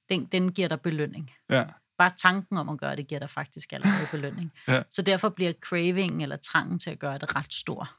den, 0.09 0.25
den 0.25 0.51
giver 0.51 0.67
dig 0.67 0.81
belønning. 0.81 1.31
Ja. 1.49 1.63
Bare 1.97 2.11
tanken 2.17 2.57
om 2.57 2.69
at 2.69 2.77
gøre 2.77 2.95
det, 2.95 3.07
giver 3.07 3.19
dig 3.19 3.29
faktisk 3.29 3.73
allerede 3.73 4.07
belønning. 4.11 4.51
Ja. 4.67 4.83
Så 4.89 5.01
derfor 5.01 5.29
bliver 5.29 5.53
cravingen 5.61 6.21
eller 6.21 6.35
trangen 6.35 6.79
til 6.79 6.89
at 6.89 6.99
gøre 6.99 7.17
det 7.17 7.35
ret 7.35 7.53
stor. 7.53 7.95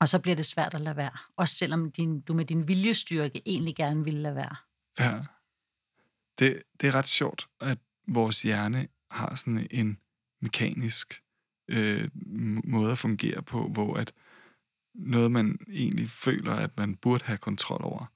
Og 0.00 0.08
så 0.08 0.18
bliver 0.18 0.36
det 0.36 0.44
svært 0.46 0.74
at 0.74 0.80
lade 0.80 0.96
være. 0.96 1.16
Også 1.36 1.54
selvom 1.54 1.92
din, 1.92 2.20
du 2.20 2.34
med 2.34 2.44
din 2.44 2.68
viljestyrke 2.68 3.42
egentlig 3.46 3.76
gerne 3.76 4.04
vil 4.04 4.14
lade 4.14 4.34
være. 4.34 4.56
Ja. 4.98 5.20
Det, 6.38 6.62
det 6.80 6.88
er 6.88 6.94
ret 6.94 7.06
sjovt, 7.06 7.48
at 7.60 7.78
vores 8.08 8.42
hjerne 8.42 8.88
har 9.10 9.34
sådan 9.34 9.66
en 9.70 9.98
mekanisk 10.42 11.22
øh, 11.70 12.08
måde 12.64 12.92
at 12.92 12.98
fungere 12.98 13.42
på, 13.42 13.68
hvor 13.68 13.96
at 13.96 14.12
noget, 14.94 15.30
man 15.30 15.58
egentlig 15.68 16.10
føler, 16.10 16.52
at 16.52 16.76
man 16.76 16.96
burde 16.96 17.24
have 17.24 17.38
kontrol 17.38 17.80
over, 17.84 18.12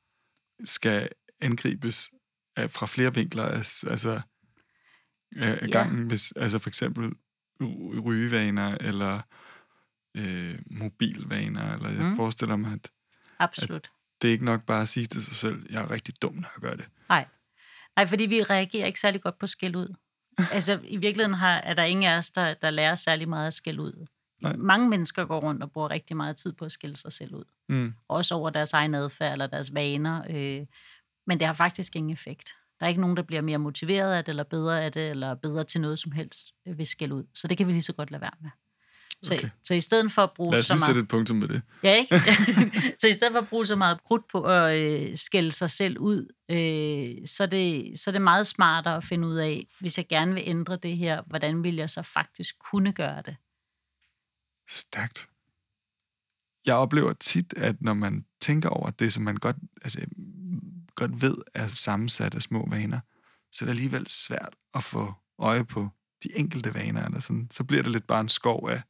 skal 0.64 1.08
angribes 1.40 2.10
af, 2.56 2.70
fra 2.70 2.86
flere 2.86 3.14
vinkler 3.14 3.44
altså, 3.44 4.20
af, 5.36 5.58
Ja. 5.62 5.66
gangen. 5.66 6.06
Hvis, 6.06 6.32
altså 6.32 6.58
for 6.58 6.70
eksempel 6.70 7.12
ry- 7.62 8.00
rygevaner, 8.04 8.78
eller 8.80 9.20
øh, 10.16 10.58
mobilvaner, 10.70 11.74
eller 11.74 11.90
jeg 11.90 12.04
Mm. 12.10 12.16
forestiller 12.16 12.56
mig, 12.56 12.72
at 12.72 12.90
Absolut. 13.38 13.90
det 14.22 14.28
er 14.28 14.32
ikke 14.32 14.44
nok 14.44 14.64
bare 14.66 14.82
at 14.82 14.88
sige 14.88 15.06
til 15.06 15.22
sig 15.22 15.34
selv, 15.34 15.66
jeg 15.70 15.82
er 15.82 15.90
rigtig 15.90 16.22
dum, 16.22 16.34
når 16.34 16.48
jeg 16.56 16.60
gør 16.60 16.74
det. 16.74 16.88
Nej. 17.08 17.26
Nej, 17.96 18.06
fordi 18.06 18.26
vi 18.26 18.42
reagerer 18.42 18.86
ikke 18.86 19.00
særlig 19.00 19.22
godt 19.22 19.38
på 19.38 19.46
skæld 19.46 19.76
ud. 19.76 19.94
Altså, 20.38 20.80
i 20.84 20.96
virkeligheden 20.96 21.38
har, 21.38 21.58
er 21.58 21.74
der 21.74 21.82
ingen 21.82 22.04
af 22.04 22.16
os, 22.16 22.30
der, 22.30 22.54
der 22.54 22.70
lærer 22.70 22.94
særlig 22.94 23.28
meget 23.28 23.46
at 23.46 23.52
skæld 23.52 23.78
ud. 23.78 24.06
Nej. 24.42 24.56
Mange 24.56 24.88
mennesker 24.88 25.24
går 25.24 25.40
rundt 25.40 25.62
og 25.62 25.72
bruger 25.72 25.90
rigtig 25.90 26.16
meget 26.16 26.36
tid 26.36 26.52
på 26.52 26.64
at 26.64 26.72
skælde 26.72 26.96
sig 26.96 27.12
selv 27.12 27.34
ud. 27.34 27.44
Mm. 27.68 27.94
Også 28.08 28.34
over 28.34 28.50
deres 28.50 28.72
egen 28.72 28.94
adfærd 28.94 29.32
eller 29.32 29.46
deres 29.46 29.74
vaner. 29.74 30.22
Øh, 30.30 30.66
men 31.26 31.38
det 31.38 31.46
har 31.46 31.54
faktisk 31.54 31.96
ingen 31.96 32.12
effekt. 32.12 32.54
Der 32.80 32.86
er 32.86 32.88
ikke 32.88 33.00
nogen, 33.00 33.16
der 33.16 33.22
bliver 33.22 33.42
mere 33.42 33.58
motiveret 33.58 34.12
af 34.12 34.24
det, 34.24 34.32
eller 34.32 34.44
bedre 34.44 34.82
af 34.82 34.92
det, 34.92 35.10
eller 35.10 35.34
bedre 35.34 35.64
til 35.64 35.80
noget 35.80 35.98
som 35.98 36.12
helst 36.12 36.54
øh, 36.68 36.78
ved 36.78 36.84
skæld 36.84 37.12
ud. 37.12 37.24
Så 37.34 37.48
det 37.48 37.58
kan 37.58 37.66
vi 37.66 37.72
lige 37.72 37.82
så 37.82 37.92
godt 37.92 38.10
lade 38.10 38.20
være 38.20 38.36
med. 38.40 38.50
Så, 39.22 39.34
Okay. 39.34 39.48
så 39.64 39.74
i 39.74 39.80
stedet 39.80 40.12
for 40.12 40.22
at 40.22 40.30
bruge 40.36 40.50
Lad 40.50 40.58
os 40.58 40.66
så 40.66 40.72
lige 40.72 40.80
meget... 40.80 40.86
sætte 40.86 41.00
et 41.00 41.08
punktum 41.08 41.36
med 41.36 41.48
det. 41.48 41.62
Ja, 41.82 41.94
ikke? 41.96 42.20
så 43.00 43.06
i 43.08 43.12
stedet 43.12 43.32
for 43.32 43.38
at 43.38 43.48
bruge 43.48 43.66
så 43.66 43.76
meget 43.76 44.04
krudt 44.04 44.22
på 44.32 44.42
at 44.42 44.78
øh, 44.78 45.16
skælde 45.16 45.52
sig 45.52 45.70
selv 45.70 45.98
ud, 45.98 46.26
øh, 46.50 47.26
så, 47.28 47.42
er 47.42 47.46
det, 47.46 47.98
så 47.98 48.10
er 48.10 48.12
det 48.12 48.22
meget 48.22 48.46
smartere 48.46 48.96
at 48.96 49.04
finde 49.04 49.28
ud 49.28 49.36
af, 49.36 49.66
hvis 49.80 49.98
jeg 49.98 50.08
gerne 50.08 50.34
vil 50.34 50.42
ændre 50.46 50.76
det 50.76 50.96
her, 50.96 51.22
hvordan 51.26 51.62
vil 51.62 51.74
jeg 51.76 51.90
så 51.90 52.02
faktisk 52.02 52.54
kunne 52.70 52.92
gøre 52.92 53.22
det? 53.26 53.36
Stærkt. 54.70 55.28
Jeg 56.66 56.74
oplever 56.74 57.12
tit, 57.12 57.54
at 57.56 57.82
når 57.82 57.94
man 57.94 58.24
tænker 58.40 58.68
over 58.68 58.90
det, 58.90 59.12
som 59.12 59.22
man 59.24 59.36
godt, 59.36 59.56
altså, 59.82 60.00
godt 60.94 61.22
ved 61.22 61.36
er 61.54 61.66
sammensat 61.66 62.34
af 62.34 62.42
små 62.42 62.68
vaner, 62.70 63.00
så 63.52 63.64
er 63.64 63.66
det 63.66 63.70
alligevel 63.70 64.06
svært 64.08 64.54
at 64.74 64.84
få 64.84 65.14
øje 65.38 65.64
på 65.64 65.88
de 66.22 66.28
enkelte 66.38 66.74
vaner. 66.74 67.04
Eller 67.04 67.20
sådan. 67.20 67.48
Så 67.50 67.64
bliver 67.64 67.82
det 67.82 67.92
lidt 67.92 68.06
bare 68.06 68.20
en 68.20 68.28
skov 68.28 68.68
af 68.70 68.82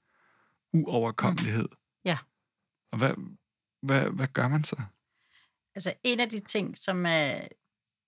uoverkommelighed. 0.73 1.69
Ja. 2.05 2.19
Og 2.93 2.99
hvad, 2.99 3.15
hvad, 3.83 4.11
hvad 4.11 4.27
gør 4.27 4.49
man 4.49 4.65
så? 4.65 4.77
Altså 5.75 5.93
en 6.05 6.21
af 6.21 6.29
de 6.29 6.41
ting, 6.41 6.79
som 6.79 7.07
er 7.07 7.41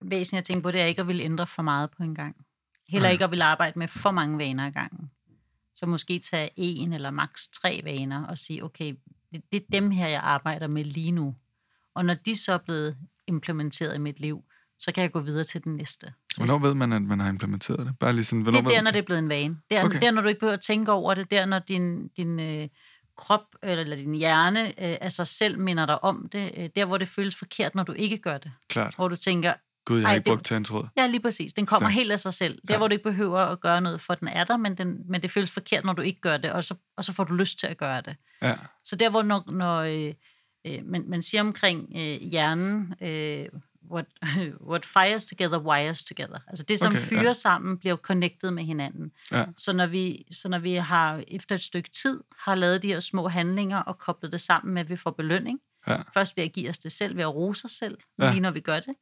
væsentligt 0.01 0.39
at 0.39 0.45
tænke 0.45 0.63
på, 0.63 0.71
det 0.71 0.81
er 0.81 0.85
ikke 0.85 1.01
at 1.01 1.09
ville 1.09 1.23
ændre 1.23 1.47
for 1.47 1.63
meget 1.63 1.91
på 1.91 2.03
en 2.03 2.15
gang. 2.15 2.37
Heller 2.89 3.09
Nej. 3.09 3.13
ikke 3.13 3.25
at 3.25 3.31
ville 3.31 3.45
arbejde 3.45 3.79
med 3.79 3.89
for 3.89 4.11
mange 4.11 4.39
vaner 4.39 4.67
ad 4.67 4.73
gangen. 4.73 5.11
Så 5.75 5.87
måske 5.87 6.19
tage 6.19 6.51
en 6.57 6.93
eller 6.93 7.11
maks 7.11 7.49
tre 7.49 7.81
vaner 7.85 8.27
og 8.27 8.39
sige, 8.39 8.65
okay, 8.65 8.95
det, 9.33 9.43
det 9.53 9.63
er 9.63 9.67
dem 9.73 9.91
her, 9.91 10.09
jeg 10.09 10.21
arbejder 10.21 10.67
med 10.67 10.85
lige 10.85 11.13
nu. 11.13 11.35
Og 11.95 12.05
når 12.05 12.15
de 12.15 12.37
så 12.37 12.53
er 12.53 12.59
blevet 12.59 12.99
implementeret 13.27 13.95
i 13.95 13.99
mit 13.99 14.21
liv, 14.21 14.45
så 14.85 14.93
kan 14.93 15.03
jeg 15.03 15.13
gå 15.13 15.21
videre 15.21 15.45
til 15.45 15.65
den 15.65 15.77
næste. 15.77 16.07
Så 16.33 16.37
Hvornår 16.45 16.59
ved 16.59 16.75
man, 16.75 16.93
at 16.93 17.03
man 17.03 17.21
har 17.21 17.29
implementeret 17.29 17.87
det? 17.87 17.99
Bare 18.01 18.13
lige 18.13 18.25
sådan, 18.25 18.41
det 18.41 18.49
er 18.49 18.53
der, 18.61 18.63
man 18.63 18.85
når 18.85 18.91
det 18.91 18.99
er 18.99 19.03
blevet 19.03 19.19
en 19.19 19.29
vane. 19.29 19.57
Det 19.71 19.79
er 19.79 19.85
Okay. 19.85 20.01
der, 20.01 20.11
når 20.11 20.23
du 20.23 20.29
ikke 20.29 20.41
behøver 20.41 20.55
at 20.55 20.61
tænke 20.61 20.93
over 20.93 21.15
det. 21.15 21.31
Der, 21.31 21.47
når 21.47 21.59
din, 21.59 22.09
din 22.09 22.41
øh, 22.41 22.69
krop 23.17 23.45
eller, 23.63 23.83
eller 23.85 23.97
din 23.97 24.15
hjerne 24.15 24.67
øh, 24.69 24.97
af 25.01 25.13
sig 25.13 25.27
selv 25.27 25.59
minder 25.59 25.87
dig 25.87 26.05
om 26.05 26.29
det. 26.33 26.51
Øh, 26.57 26.69
der, 26.77 26.85
hvor 26.85 26.99
det 26.99 27.09
føles 27.09 27.37
forkert, 27.37 27.75
når 27.75 27.83
du 27.83 27.93
ikke 27.93 28.19
gør 28.19 28.39
det. 28.39 28.53
Klart. 28.69 28.95
Hvor 28.97 29.09
du 29.09 29.17
tænker, 29.17 29.53
Gud, 29.85 29.99
jeg 29.99 30.09
har 30.09 30.15
ikke 30.15 30.25
brugt 30.31 30.45
tandtråd. 30.45 30.87
ja, 30.97 31.07
lige 31.07 31.21
præcis. 31.21 31.53
Den 31.53 31.67
kommer 31.67 31.89
Stærkt. 31.89 31.95
helt 31.99 32.13
af 32.13 32.21
sig 32.21 32.35
selv. 32.35 32.55
Der, 32.69 32.75
Ja. 32.75 32.79
hvor 32.79 32.89
du 32.89 32.93
ikke 32.93 33.05
behøver 33.05 33.39
at 33.41 33.61
gøre 33.61 33.81
noget, 33.81 34.01
for 34.01 34.15
den 34.15 34.29
er 34.29 34.45
der, 34.45 34.57
men, 34.57 34.75
den, 34.79 34.97
men 35.09 35.23
det 35.23 35.31
føles 35.31 35.51
forkert, 35.51 35.85
når 35.85 35.93
du 35.93 36.03
ikke 36.03 36.21
gør 36.21 36.37
det, 36.37 36.53
og 36.53 36.65
så, 36.65 36.75
og 36.97 37.05
så 37.05 37.13
får 37.13 37.25
du 37.25 37.35
lyst 37.35 37.59
til 37.59 37.67
at 37.67 37.77
gøre 37.79 38.01
det. 38.01 38.17
Ja. 38.43 38.55
Så 38.85 38.97
der, 38.97 39.11
hvor 39.11 39.23
når, 39.23 39.51
når 39.53 39.81
øh, 39.81 40.15
øh, 40.67 40.85
man, 40.87 41.05
man 41.09 41.23
siger 41.23 41.41
omkring 41.41 41.89
øh, 41.97 42.21
hjernen, 42.21 42.95
øh, 43.03 43.47
what, 43.93 44.05
what 44.71 44.85
fires 44.85 45.25
together, 45.25 45.59
wires 45.59 46.05
together. 46.05 46.39
Altså 46.49 46.65
det, 46.69 46.79
som 46.79 46.93
Okay, 46.93 47.01
okay, 47.07 47.17
ja. 47.17 47.23
fyrer 47.23 47.33
sammen, 47.33 47.79
bliver 47.79 47.97
connected 47.97 48.51
med 48.51 48.65
hinanden. 48.65 49.13
Ja. 49.33 49.45
Så 49.57 49.73
når, 49.73 49.87
vi, 49.87 50.25
så 50.33 50.49
når 50.49 50.59
vi 50.59 50.75
har 50.75 51.23
efter 51.29 51.55
et 51.55 51.63
stykke 51.63 51.91
tid 51.91 52.21
har 52.39 52.55
lavet 52.55 52.83
de 52.83 52.89
her 52.89 53.01
små 53.01 53.29
handlinger 53.29 53.79
og 53.79 53.99
koblet 53.99 54.33
det 54.33 54.41
sammen 54.41 54.75
med, 54.75 54.83
at 54.83 54.89
vi 54.89 54.97
får 54.97 55.11
belønning, 55.11 55.61
Ja. 55.89 55.97
først 56.15 56.37
ved 56.37 56.45
at 56.45 56.53
give 56.53 56.69
os 56.71 56.79
det 56.79 56.93
selv, 56.93 57.17
ved 57.17 57.23
at 57.23 57.35
rose 57.35 57.65
os 57.65 57.71
selv, 57.73 57.99
ja. 58.19 58.31
lige 58.31 58.41
når 58.41 58.51
vi 58.51 58.61
gør 58.61 58.81
det, 58.81 58.95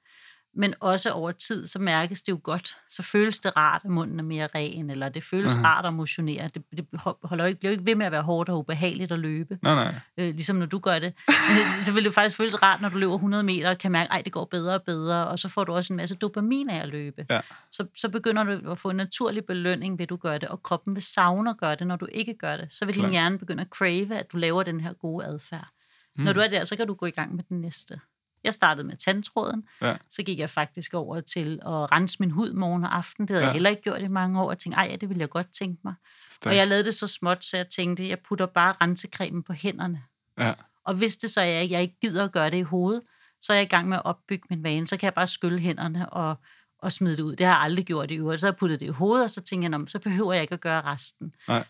men 0.54 0.74
også 0.80 1.10
over 1.10 1.32
tid, 1.32 1.66
så 1.66 1.78
mærkes 1.78 2.22
det 2.22 2.32
jo 2.32 2.40
godt. 2.42 2.76
Så 2.90 3.02
føles 3.02 3.38
det 3.38 3.56
rart, 3.56 3.80
at 3.84 3.90
munden 3.90 4.18
er 4.18 4.24
mere 4.24 4.48
ren, 4.54 4.90
eller 4.90 5.08
det 5.08 5.22
føles 5.22 5.52
uh-huh. 5.52 5.64
rart 5.64 5.86
at 5.86 5.94
motionere. 5.94 6.50
Det, 6.54 6.62
det 6.76 6.86
holder 7.24 7.44
ikke, 7.44 7.58
bliver 7.58 7.70
jo 7.70 7.72
ikke 7.72 7.86
ved 7.86 7.94
med 7.94 8.06
at 8.06 8.12
være 8.12 8.22
hårdt 8.22 8.48
og 8.48 8.58
ubehageligt 8.58 9.12
at 9.12 9.18
løbe 9.18 9.58
Nej, 9.62 9.74
nej. 9.74 9.94
øh, 10.16 10.34
ligesom 10.34 10.56
når 10.56 10.66
du 10.66 10.78
gør 10.78 10.98
det, 10.98 11.14
så 11.84 11.92
vil 11.92 12.04
det 12.04 12.14
faktisk 12.14 12.36
føles 12.36 12.62
rart, 12.62 12.80
når 12.80 12.88
du 12.88 12.98
løber 12.98 13.14
100 13.14 13.42
meter 13.42 13.70
og 13.70 13.78
kan 13.78 13.92
mærke, 13.92 14.12
at 14.12 14.24
det 14.24 14.32
går 14.32 14.44
bedre 14.44 14.74
og 14.74 14.82
bedre, 14.82 15.26
og 15.26 15.38
så 15.38 15.48
får 15.48 15.64
du 15.64 15.72
også 15.72 15.92
en 15.92 15.96
masse 15.96 16.14
dopamin 16.14 16.70
af 16.70 16.82
at 16.82 16.88
løbe. 16.88 17.26
Ja. 17.30 17.40
Så, 17.72 17.86
så 17.94 18.08
begynder 18.08 18.44
du 18.44 18.70
at 18.70 18.78
få 18.78 18.90
en 18.90 18.96
naturlig 18.96 19.44
belønning 19.44 19.98
ved, 19.98 20.02
at 20.02 20.10
du 20.10 20.16
gør 20.16 20.38
det, 20.38 20.48
og 20.48 20.62
kroppen 20.62 20.94
vil 20.94 21.02
savne 21.02 21.50
at 21.50 21.56
gøre 21.58 21.74
det, 21.74 21.86
når 21.86 21.96
du 21.96 22.06
ikke 22.12 22.34
gør 22.34 22.56
det. 22.56 22.68
Så 22.70 22.84
vil 22.84 22.94
din 22.94 23.02
Klart. 23.02 23.12
hjerne 23.12 23.38
begynde 23.38 23.60
at 23.60 23.68
crave, 23.68 24.16
at 24.16 24.32
du 24.32 24.36
laver 24.36 24.62
den 24.62 24.80
her 24.80 24.92
gode 24.92 25.26
adfærd. 25.26 25.68
Mm. 26.16 26.24
Når 26.24 26.32
du 26.32 26.40
er 26.40 26.48
der, 26.48 26.64
så 26.64 26.76
kan 26.76 26.86
du 26.86 26.94
gå 26.94 27.06
i 27.06 27.10
gang 27.10 27.34
med 27.34 27.44
den 27.48 27.60
næste. 27.60 28.00
Jeg 28.44 28.54
startede 28.54 28.86
med 28.86 28.96
tandtråden, 28.96 29.64
Ja. 29.82 29.96
så 30.10 30.22
gik 30.22 30.38
jeg 30.38 30.50
faktisk 30.50 30.94
over 30.94 31.20
til 31.20 31.58
at 31.62 31.92
rense 31.92 32.16
min 32.20 32.30
hud 32.30 32.52
morgen 32.52 32.84
og 32.84 32.96
aften. 32.96 33.28
Det 33.28 33.30
havde 33.34 33.42
Ja. 33.42 33.46
jeg 33.46 33.52
heller 33.52 33.70
ikke 33.70 33.82
gjort 33.82 34.00
i 34.02 34.06
mange 34.08 34.40
år, 34.42 34.48
og 34.50 34.58
tænkte, 34.58 34.76
ej, 34.76 34.86
ja, 34.90 34.96
det 34.96 35.08
ville 35.08 35.20
jeg 35.20 35.30
godt 35.30 35.46
tænke 35.52 35.80
mig. 35.84 35.94
Stærkt. 36.30 36.46
Og 36.52 36.56
jeg 36.56 36.66
lavede 36.66 36.84
det 36.84 36.94
så 36.94 37.06
småt, 37.06 37.44
så 37.44 37.56
jeg 37.56 37.68
tænkte, 37.68 38.08
jeg 38.08 38.18
putter 38.18 38.46
bare 38.46 38.74
rensekremen 38.80 39.42
på 39.42 39.52
hænderne. 39.52 40.02
Ja. 40.38 40.52
Og 40.84 40.94
hvis 40.94 41.16
det 41.16 41.30
så 41.30 41.40
er, 41.40 41.60
at 41.60 41.70
jeg 41.70 41.82
ikke 41.82 41.96
gider 42.00 42.24
at 42.24 42.32
gøre 42.32 42.50
det 42.50 42.56
i 42.56 42.62
hovedet, 42.62 43.02
så 43.42 43.52
er 43.52 43.56
jeg 43.56 43.64
i 43.64 43.68
gang 43.68 43.88
med 43.88 43.96
at 43.96 44.04
opbygge 44.04 44.44
min 44.50 44.62
vane. 44.62 44.86
Så 44.86 44.96
kan 44.96 45.04
jeg 45.04 45.14
bare 45.14 45.26
skylle 45.26 45.58
hænderne 45.58 46.10
og, 46.12 46.36
og 46.78 46.92
smide 46.92 47.16
det 47.16 47.22
ud. 47.22 47.36
Det 47.36 47.46
har 47.46 47.52
jeg 47.54 47.62
aldrig 47.62 47.84
gjort 47.86 48.10
i 48.10 48.14
øvrigt. 48.14 48.40
Så 48.40 48.46
har 48.46 48.52
jeg 48.52 48.56
puttet 48.56 48.80
det 48.80 48.86
i 48.86 48.88
hovedet, 48.88 49.24
og 49.24 49.30
så 49.30 49.40
tænker 49.40 49.64
jeg, 49.64 49.70
"Nå, 49.70 49.78
men 49.78 49.88
så 49.88 49.98
behøver 49.98 50.32
jeg 50.32 50.42
ikke 50.42 50.54
at 50.54 50.60
gøre 50.60 50.80
resten. 50.80 51.34
Nej. 51.48 51.64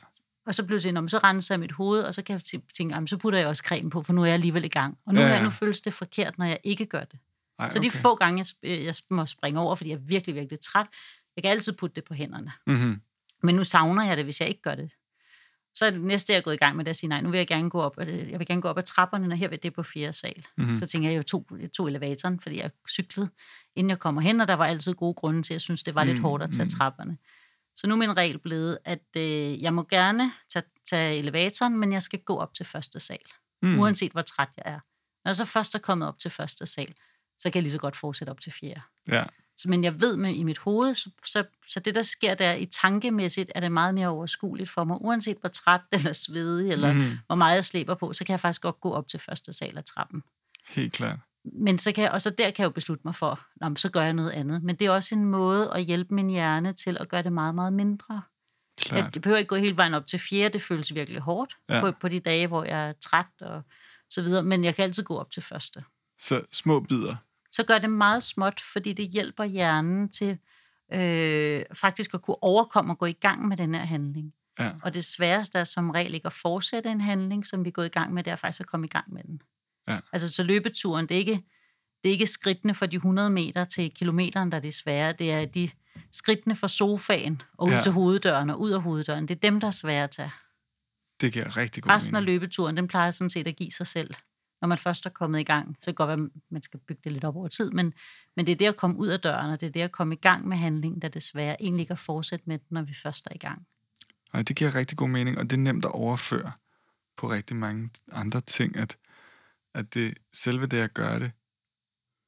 Og 0.51 0.55
så 0.55 0.67
pludselig, 0.67 0.93
"Nå, 0.93 1.01
men 1.01 1.09
så 1.09 1.19
renser 1.19 1.55
jeg 1.55 1.61
mit 1.61 1.73
hoved, 1.73 2.03
og 2.03 2.15
så 2.15 2.23
kan 2.23 2.33
jeg 2.35 2.43
tæ- 2.61 2.67
tænke, 2.77 2.95
"Jamen, 2.95 3.07
så 3.07 3.17
putter 3.17 3.39
jeg 3.39 3.49
også 3.49 3.63
creme 3.67 3.91
på, 3.91 4.03
for 4.03 4.13
nu 4.13 4.21
er 4.23 4.27
jeg 4.27 4.35
alligevel 4.35 4.65
i 4.65 4.69
gang. 4.69 4.99
Og 5.07 5.15
nu, 5.15 5.21
Ja, 5.21 5.27
ja, 5.27 5.35
ja. 5.37 5.43
nu 5.43 5.51
føles 5.51 5.81
det 5.81 5.93
forkert, 5.93 6.39
når 6.39 6.45
jeg 6.47 6.59
ikke 6.65 6.87
gør 6.87 7.05
det. 7.05 7.19
Ej, 7.59 7.71
Så 7.71 7.79
de 7.79 7.91
få 7.91 8.15
gange, 8.15 8.39
jeg, 8.39 8.47
sp- 8.47 8.85
jeg 8.85 8.95
må 9.11 9.27
springe 9.27 9.61
over, 9.61 9.75
fordi 9.75 9.91
jeg 9.91 9.97
er 9.97 10.01
virkelig, 10.01 10.35
virkelig 10.35 10.61
træt, 10.61 10.87
jeg 11.37 11.43
kan 11.45 11.51
altid 11.51 11.73
putte 11.73 11.95
det 11.95 12.05
på 12.05 12.15
hænderne. 12.15 12.53
Mm-hmm. 12.67 13.01
Men 13.43 13.55
nu 13.55 13.65
savner 13.65 14.05
jeg 14.07 14.17
det, 14.17 14.25
hvis 14.27 14.41
jeg 14.41 14.49
ikke 14.49 14.63
gør 14.63 14.75
det. 14.75 14.91
Så 15.75 15.87
er 15.87 15.91
det 15.91 16.01
næste, 16.01 16.33
jeg 16.33 16.39
er 16.39 16.43
gået 16.43 16.55
i 16.55 16.57
gang 16.57 16.77
med, 16.77 16.85
det 16.85 16.91
at 16.91 16.97
sige, 16.97 17.09
nej, 17.09 17.21
nu 17.21 17.31
vil 17.31 17.39
jeg 17.39 17.47
gerne 17.47 17.71
gå 17.71 17.81
op, 17.81 17.95
øh, 18.01 18.31
jeg 18.31 18.39
vil 18.39 18.47
gerne 18.47 18.63
gå 18.63 18.69
op 18.69 18.79
ad 18.79 18.83
trapperne, 18.83 19.35
og 19.35 19.39
her 19.39 19.49
vil 19.49 19.63
det 19.63 19.75
på 19.75 19.83
fjerde 19.83 20.13
sal. 20.13 20.33
Mhm. 20.37 20.45
Mm-hmm. 20.65 20.77
Så 20.77 20.87
tænker 20.87 21.09
jeg, 21.09 21.15
jeg 21.17 21.27
tog, 21.27 21.47
jeg 21.61 21.73
tog 21.73 21.87
elevatoren, 21.89 22.41
fordi 22.41 22.59
jeg 22.59 22.71
cyklede, 22.91 23.31
inden 23.77 23.91
jeg 23.91 23.99
kommer 23.99 24.21
hen, 24.21 24.41
og 24.41 24.49
der 24.49 24.55
var 24.55 24.67
altid 24.67 24.95
gode 24.95 25.15
grunde 25.15 25.43
til, 25.43 25.53
at 25.53 25.55
jeg 25.55 25.61
synes, 25.61 25.83
det 25.83 25.95
var 25.95 26.05
lidt 26.05 26.17
Mm, 26.19 26.23
hårdt 26.23 26.43
at 26.43 26.51
tage 26.51 26.63
mm. 26.65 26.69
trapperne. 26.71 27.17
Så 27.81 27.87
nu 27.87 27.95
er 27.95 27.99
min 27.99 28.17
regel 28.17 28.39
blevet, 28.39 28.79
at 28.85 29.07
øh, 29.17 29.63
jeg 29.63 29.75
må 29.75 29.83
gerne 29.83 30.33
tage, 30.53 30.65
tage 30.91 31.19
elevatoren, 31.19 31.79
men 31.79 31.93
jeg 31.93 32.03
skal 32.03 32.19
gå 32.19 32.37
op 32.39 32.55
til 32.55 32.67
første 32.67 33.01
sal, 33.01 33.19
Mm. 33.63 33.79
uanset 33.79 34.13
hvor 34.13 34.23
træt 34.23 34.49
jeg 34.57 34.63
er. 34.67 34.81
Når 35.25 35.29
jeg 35.29 35.37
så 35.37 35.45
først 35.45 35.75
er 35.75 35.79
kommet 35.79 36.09
op 36.09 36.19
til 36.19 36.31
første 36.31 36.67
sal, 36.67 36.95
så 37.39 37.51
kan 37.51 37.55
jeg 37.55 37.63
lige 37.63 37.73
så 37.73 37.79
godt 37.79 37.97
fortsætte 37.97 38.31
op 38.31 38.41
til 38.41 38.53
fjerde. 38.53 38.81
Ja. 39.09 39.25
Så, 39.57 39.69
men 39.69 39.85
jeg 39.85 40.01
ved 40.01 40.17
med 40.17 40.35
i 40.35 40.43
mit 40.43 40.59
hoved, 40.59 40.95
så, 40.95 41.11
så, 41.25 41.45
så 41.69 41.81
det 41.81 41.95
der 41.95 42.03
sker 42.03 42.35
der 42.35 42.53
i 42.53 42.67
tankemæssigt, 42.67 43.53
er 43.55 43.61
det 43.61 43.73
meget 43.73 43.95
mere 43.95 44.09
overskueligt 44.09 44.71
for 44.71 44.85
mig. 44.85 44.97
Uanset 45.01 45.37
hvor 45.41 45.49
træt 45.49 45.81
eller 45.93 46.13
svedig, 46.13 46.71
eller 46.71 46.93
mm. 46.93 47.19
hvor 47.27 47.35
meget 47.37 47.55
jeg 47.55 47.65
slæber 47.65 47.95
på, 47.95 48.13
så 48.13 48.25
kan 48.25 48.33
jeg 48.33 48.41
faktisk 48.41 48.63
godt 48.63 48.81
gå 48.81 48.93
op 48.93 49.09
til 49.09 49.21
første 49.21 49.53
sal 49.53 49.79
af 49.79 49.85
trappen. 49.85 50.23
Helt 50.69 50.93
klart. 50.93 51.19
Men 51.45 51.79
så 51.79 51.93
kan 51.93 52.05
jeg, 52.05 52.11
og 52.13 52.23
så 52.23 52.31
der 52.31 52.51
kan 52.51 52.63
jeg 52.63 52.65
jo 52.65 52.71
beslutte 52.71 53.03
mig 53.05 53.15
for, 53.15 53.41
Nå, 53.61 53.75
så 53.77 53.91
gør 53.91 54.03
jeg 54.03 54.13
noget 54.13 54.31
andet. 54.31 54.63
Men 54.63 54.77
det 54.77 54.87
er 54.87 54.91
også 54.91 55.15
en 55.15 55.25
måde 55.25 55.73
at 55.75 55.85
hjælpe 55.85 56.15
min 56.15 56.31
hjerne 56.31 56.73
til 56.73 56.97
at 57.01 57.09
gøre 57.09 57.23
det 57.23 57.33
meget, 57.33 57.55
meget 57.55 57.73
mindre. 57.73 58.23
Klart. 58.79 59.15
Jeg 59.15 59.23
behøver 59.23 59.39
ikke 59.39 59.49
gå 59.49 59.57
hele 59.57 59.77
vejen 59.77 59.95
op 59.95 60.07
til 60.07 60.19
fjerde, 60.19 60.53
det 60.53 60.63
føles 60.63 60.95
virkelig 60.95 61.21
hårdt 61.21 61.57
ja. 61.69 61.81
på, 61.81 61.93
på 62.01 62.09
de 62.09 62.21
dage, 62.21 62.47
hvor 62.47 62.65
jeg 62.65 62.89
er 62.89 62.93
træt 62.93 63.27
og 63.41 63.63
så 64.09 64.23
videre. 64.23 64.43
Men 64.43 64.65
jeg 64.65 64.75
kan 64.75 64.83
altid 64.83 65.03
gå 65.03 65.19
op 65.19 65.31
til 65.31 65.43
første 65.43 65.85
Så 66.19 66.43
små 66.53 66.81
bidder. 66.81 67.17
så 67.53 67.65
gør 67.65 67.79
det 67.79 67.91
meget 67.91 68.23
småt, 68.23 68.61
fordi 68.73 68.93
det 68.93 69.09
hjælper 69.09 69.45
hjernen 69.45 70.13
til 70.13 70.39
øh, 70.93 71.65
faktisk 71.75 72.15
at 72.15 72.23
kunne 72.23 72.43
overkomme 72.43 72.93
og 72.93 72.99
gå 72.99 73.07
i 73.07 73.13
gang 73.13 73.49
med 73.49 73.57
den 73.57 73.75
her 73.75 73.85
handling. 73.85 74.33
Ja. 74.59 74.71
Og 74.83 74.95
det 74.95 75.05
sværeste 75.05 75.59
er 75.59 75.65
som 75.65 75.91
regel 75.91 76.15
ikke 76.15 76.27
at 76.27 76.33
fortsætte 76.33 76.91
en 76.91 77.01
handling, 77.01 77.47
som 77.47 77.65
vi 77.65 77.69
er 77.69 77.73
gået 77.73 77.87
i 77.87 77.89
gang 77.89 78.15
med, 78.15 78.23
det 78.23 78.31
er 78.31 78.37
faktisk 78.37 78.61
at 78.61 78.67
komme 78.67 78.87
i 78.87 78.89
gang 78.89 79.13
med 79.13 79.23
den. 79.23 79.43
Ja. 79.89 79.99
Altså 80.13 80.33
så 80.33 80.43
løbeturen, 80.43 81.07
det 81.09 81.15
er 81.15 81.19
ikke, 81.19 81.43
det 82.03 82.09
er 82.09 82.13
ikke 82.13 82.27
skridtene 82.27 82.75
fra 82.75 82.87
de 82.87 82.97
100 82.97 83.31
meter 83.31 83.65
til 83.65 83.91
kilometeren, 83.95 84.51
der 84.53 84.57
er 84.57 84.61
det 84.63 84.75
svære. 84.75 85.13
Det 85.13 85.33
er 85.33 85.45
de 85.45 85.71
skridtene 86.13 86.55
fra 86.57 86.69
sofaen 86.69 87.43
og 87.59 87.67
ud 87.67 87.73
Ja. 87.73 87.81
til 87.81 87.93
hoveddøren 87.93 88.51
og 88.51 88.61
ud 88.61 88.71
af 88.71 88.83
hoveddøren. 88.83 89.29
Det 89.29 89.35
er 89.35 89.41
dem, 89.41 89.61
der 89.61 89.67
er 89.67 89.71
svære 89.71 90.05
at 90.05 90.11
tage. 90.11 90.33
Det 91.21 91.33
giver 91.33 91.57
rigtig 91.57 91.83
god 91.83 91.91
Resten 91.93 92.17
af 92.17 92.23
mening. 92.23 92.41
løbeturen, 92.41 92.77
den 92.77 92.89
plejer 92.89 93.11
sådan 93.11 93.31
set 93.31 93.47
at 93.47 93.57
give 93.57 93.71
sig 93.71 93.87
selv. 93.87 94.15
når 94.61 94.69
man 94.69 94.79
først 94.79 95.07
er 95.07 95.11
kommet 95.11 95.41
i 95.41 95.43
gang, 95.43 95.77
så 95.81 95.85
kan 95.87 95.93
det 95.93 95.97
godt 95.97 96.09
være, 96.09 96.19
at 96.35 96.41
man 96.51 96.63
skal 96.63 96.81
bygge 96.89 97.01
det 97.05 97.13
lidt 97.13 97.25
op 97.25 97.37
over 97.37 97.49
tid, 97.49 97.71
men, 97.71 97.93
men 98.37 98.47
det 98.47 98.53
er 98.53 98.57
det 98.57 98.67
at 98.67 98.77
komme 98.77 98.97
ud 98.97 99.09
af 99.09 99.21
døren, 99.21 99.51
og 99.51 99.61
det 99.61 99.67
er 99.67 99.71
det 99.71 99.81
at 99.81 99.93
komme 99.93 100.15
i 100.15 100.19
gang 100.19 100.49
med 100.49 100.57
handlingen, 100.57 101.03
der 101.03 101.09
desværre 101.09 101.63
egentlig 101.63 101.81
ikke 101.83 101.93
at 101.93 101.99
fortsætte 101.99 102.45
med 102.49 102.59
når 102.71 102.83
vi 102.83 102.95
først 103.03 103.27
er 103.27 103.35
i 103.35 103.39
gang. 103.39 103.67
Og 104.33 104.49
det 104.49 104.57
giver 104.57 104.75
rigtig 104.75 104.99
god 104.99 105.09
mening, 105.09 105.39
og 105.39 105.45
det 105.45 105.53
er 105.53 105.57
nemt 105.61 105.85
at 105.85 105.93
overføre 105.93 106.53
på 107.17 107.31
rigtig 107.31 107.57
mange 107.57 107.91
andre 108.13 108.41
ting, 108.41 108.77
at, 108.77 108.97
at 109.75 109.95
det, 109.95 110.19
selve 110.33 110.67
det 110.67 110.77
at 110.77 110.95
gøre 110.95 111.21
det, 111.21 111.33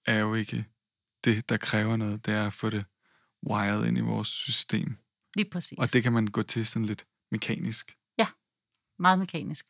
er 0.07 0.19
jo 0.19 0.35
ikke 0.35 0.65
det, 1.25 1.49
der 1.49 1.57
kræver 1.57 1.97
noget. 1.97 2.27
Det 2.27 2.35
er 2.35 2.47
at 2.47 2.53
få 2.53 2.71
det 2.71 2.85
wired 3.51 3.87
ind 3.87 3.99
i 3.99 4.01
vores 4.01 4.29
system. 4.29 4.97
Lige 5.37 5.51
præcis. 5.51 5.79
Og 5.79 5.93
det 5.93 6.03
kan 6.03 6.13
man 6.13 6.27
gå 6.27 6.43
til 6.43 6.67
sådan 6.67 6.87
lidt 6.87 7.07
mekanisk. 7.31 7.97
Meget 9.03 9.19
mekanisk. 9.19 9.67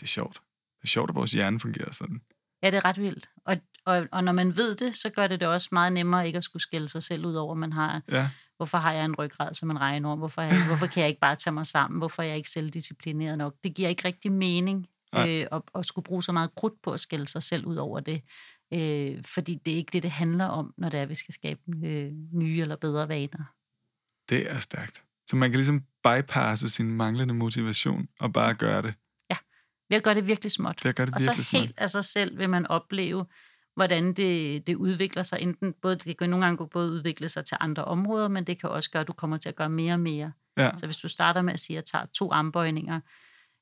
Det 0.00 0.02
er 0.02 0.08
sjovt. 0.08 0.42
Det 0.78 0.84
er 0.84 0.88
sjovt, 0.88 1.10
at 1.10 1.14
vores 1.14 1.32
hjerne 1.32 1.60
fungerer 1.60 1.92
sådan. 1.92 2.20
Ja, 2.62 2.70
det 2.70 2.76
er 2.76 2.84
ret 2.84 3.00
vildt. 3.00 3.30
Og, 3.44 3.56
og, 3.84 4.08
og 4.12 4.24
når 4.24 4.32
man 4.32 4.56
ved 4.56 4.74
det, 4.74 4.96
så 4.96 5.10
gør 5.10 5.26
det 5.26 5.40
det 5.40 5.48
også 5.48 5.68
meget 5.72 5.92
nemmere 5.92 6.26
ikke 6.26 6.36
at 6.36 6.44
skulle 6.44 6.62
skælde 6.62 6.88
sig 6.88 7.02
selv 7.02 7.26
ud 7.26 7.34
over, 7.34 7.54
man 7.54 7.72
har, 7.72 8.02
Ja, 8.08 8.30
hvorfor 8.56 8.78
har 8.78 8.92
jeg 8.92 9.04
en 9.04 9.14
ryggrad 9.14 9.54
som 9.54 9.70
en 9.70 9.80
regnorm? 9.80 10.18
Hvorfor, 10.18 10.42
er 10.42 10.46
jeg, 10.46 10.66
hvorfor 10.66 10.86
kan 10.86 11.00
jeg 11.00 11.08
ikke 11.08 11.20
bare 11.20 11.36
tage 11.36 11.54
mig 11.54 11.66
sammen? 11.66 11.98
Hvorfor 11.98 12.22
er 12.22 12.26
jeg 12.26 12.36
ikke 12.36 12.50
selvdisciplineret 12.50 13.38
nok? 13.38 13.54
Det 13.64 13.74
giver 13.74 13.88
ikke 13.88 14.04
rigtig 14.04 14.32
mening. 14.32 14.86
Øh, 15.16 15.46
at, 15.52 15.62
at 15.74 15.86
skulle 15.86 16.04
bruge 16.04 16.22
så 16.22 16.32
meget 16.32 16.54
krudt 16.54 16.82
på 16.82 16.92
at 16.92 17.00
skælde 17.00 17.28
sig 17.28 17.42
selv 17.42 17.66
ud 17.66 17.76
over 17.76 18.00
det. 18.00 18.22
Øh, 18.72 19.24
fordi 19.24 19.60
det 19.64 19.72
er 19.72 19.76
ikke 19.76 19.90
det, 19.92 20.02
det 20.02 20.10
handler 20.10 20.44
om, 20.44 20.74
når 20.78 20.88
det 20.88 20.98
er, 20.98 21.02
at 21.02 21.08
vi 21.08 21.14
skal 21.14 21.34
skabe 21.34 21.60
øh, 21.84 22.12
nye 22.32 22.60
eller 22.60 22.76
bedre 22.76 23.08
vaner. 23.08 23.54
det 24.28 24.50
er 24.50 24.58
stærkt. 24.58 25.04
Så 25.26 25.36
man 25.36 25.50
kan 25.50 25.56
ligesom 25.56 25.84
bypasse 26.04 26.68
sin 26.68 26.90
manglende 26.90 27.34
motivation 27.34 28.08
og 28.20 28.32
bare 28.32 28.54
gøre 28.54 28.82
det. 28.82 28.94
Ved 29.90 29.96
at 29.96 30.02
gøre 30.02 30.14
det 30.14 30.26
virkelig 30.26 30.52
småt. 30.52 30.80
Det 30.82 30.96
gør 30.96 31.04
det 31.04 31.14
Og 31.14 31.20
så 31.20 31.30
virkelig 31.30 31.60
helt 31.60 31.74
af 31.78 31.90
sig 31.90 32.04
selv 32.04 32.38
vil 32.38 32.50
man 32.50 32.66
opleve, 32.66 33.26
hvordan 33.74 34.12
det, 34.12 34.66
det 34.66 34.74
udvikler 34.74 35.22
sig. 35.22 35.38
Enten, 35.40 35.74
både, 35.82 35.96
det 35.96 36.18
kan 36.18 36.30
nogle 36.30 36.44
gange 36.44 36.68
både 36.68 36.92
udvikle 36.92 37.28
sig 37.28 37.44
til 37.44 37.56
andre 37.60 37.84
områder, 37.84 38.28
men 38.28 38.44
det 38.44 38.60
kan 38.60 38.70
også 38.70 38.90
gøre, 38.90 39.00
at 39.00 39.08
du 39.08 39.12
kommer 39.12 39.36
til 39.36 39.48
at 39.48 39.56
gøre 39.56 39.68
mere 39.68 39.92
og 39.92 40.00
mere. 40.00 40.32
Ja, 40.56 40.70
Så 40.76 40.86
hvis 40.86 40.96
du 40.96 41.08
starter 41.08 41.42
med 41.42 41.52
at 41.52 41.60
sige, 41.60 41.78
at 41.78 41.82
jeg 41.82 41.84
tager 41.84 42.06
to 42.06 42.32
armbøjninger, 42.32 43.00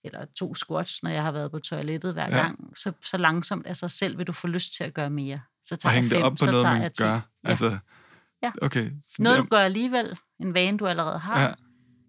eller 0.07 0.25
to 0.37 0.55
squats, 0.55 1.03
når 1.03 1.11
jeg 1.11 1.23
har 1.23 1.33
været 1.33 1.51
på 1.51 1.59
toilettet 1.59 2.13
hver 2.13 2.29
Ja. 2.29 2.37
gang, 2.43 2.73
så, 2.79 2.93
så 3.05 3.17
langsomt 3.17 3.67
af 3.67 3.77
sig 3.77 3.91
selv 3.91 4.19
vil 4.19 4.27
du 4.27 4.33
få 4.33 4.47
lyst 4.47 4.75
til 4.77 4.85
at 4.85 4.95
gøre 4.95 5.11
mere. 5.11 5.41
Så 5.65 5.75
og 5.75 5.79
tager 5.79 5.93
jeg 5.93 5.97
hænge 6.03 6.11
det 6.11 6.17
fem, 6.17 6.25
op 6.25 6.33
på 6.33 6.37
så 6.37 6.47
noget, 6.47 6.61
tager 6.63 6.77
jeg 6.83 6.93
ti. 6.93 7.03
gør. 7.03 7.11
Ja. 7.13 7.21
Altså, 7.45 7.79
Ja. 8.43 8.51
okay. 8.63 8.91
Så 9.03 9.23
Noget, 9.23 9.39
du 9.39 9.45
gør 9.45 9.59
alligevel, 9.59 10.19
en 10.41 10.55
vane, 10.55 10.79
du 10.79 10.87
allerede 10.87 11.19
har, 11.19 11.41
Ja. 11.41 11.47
ja. 11.47 11.53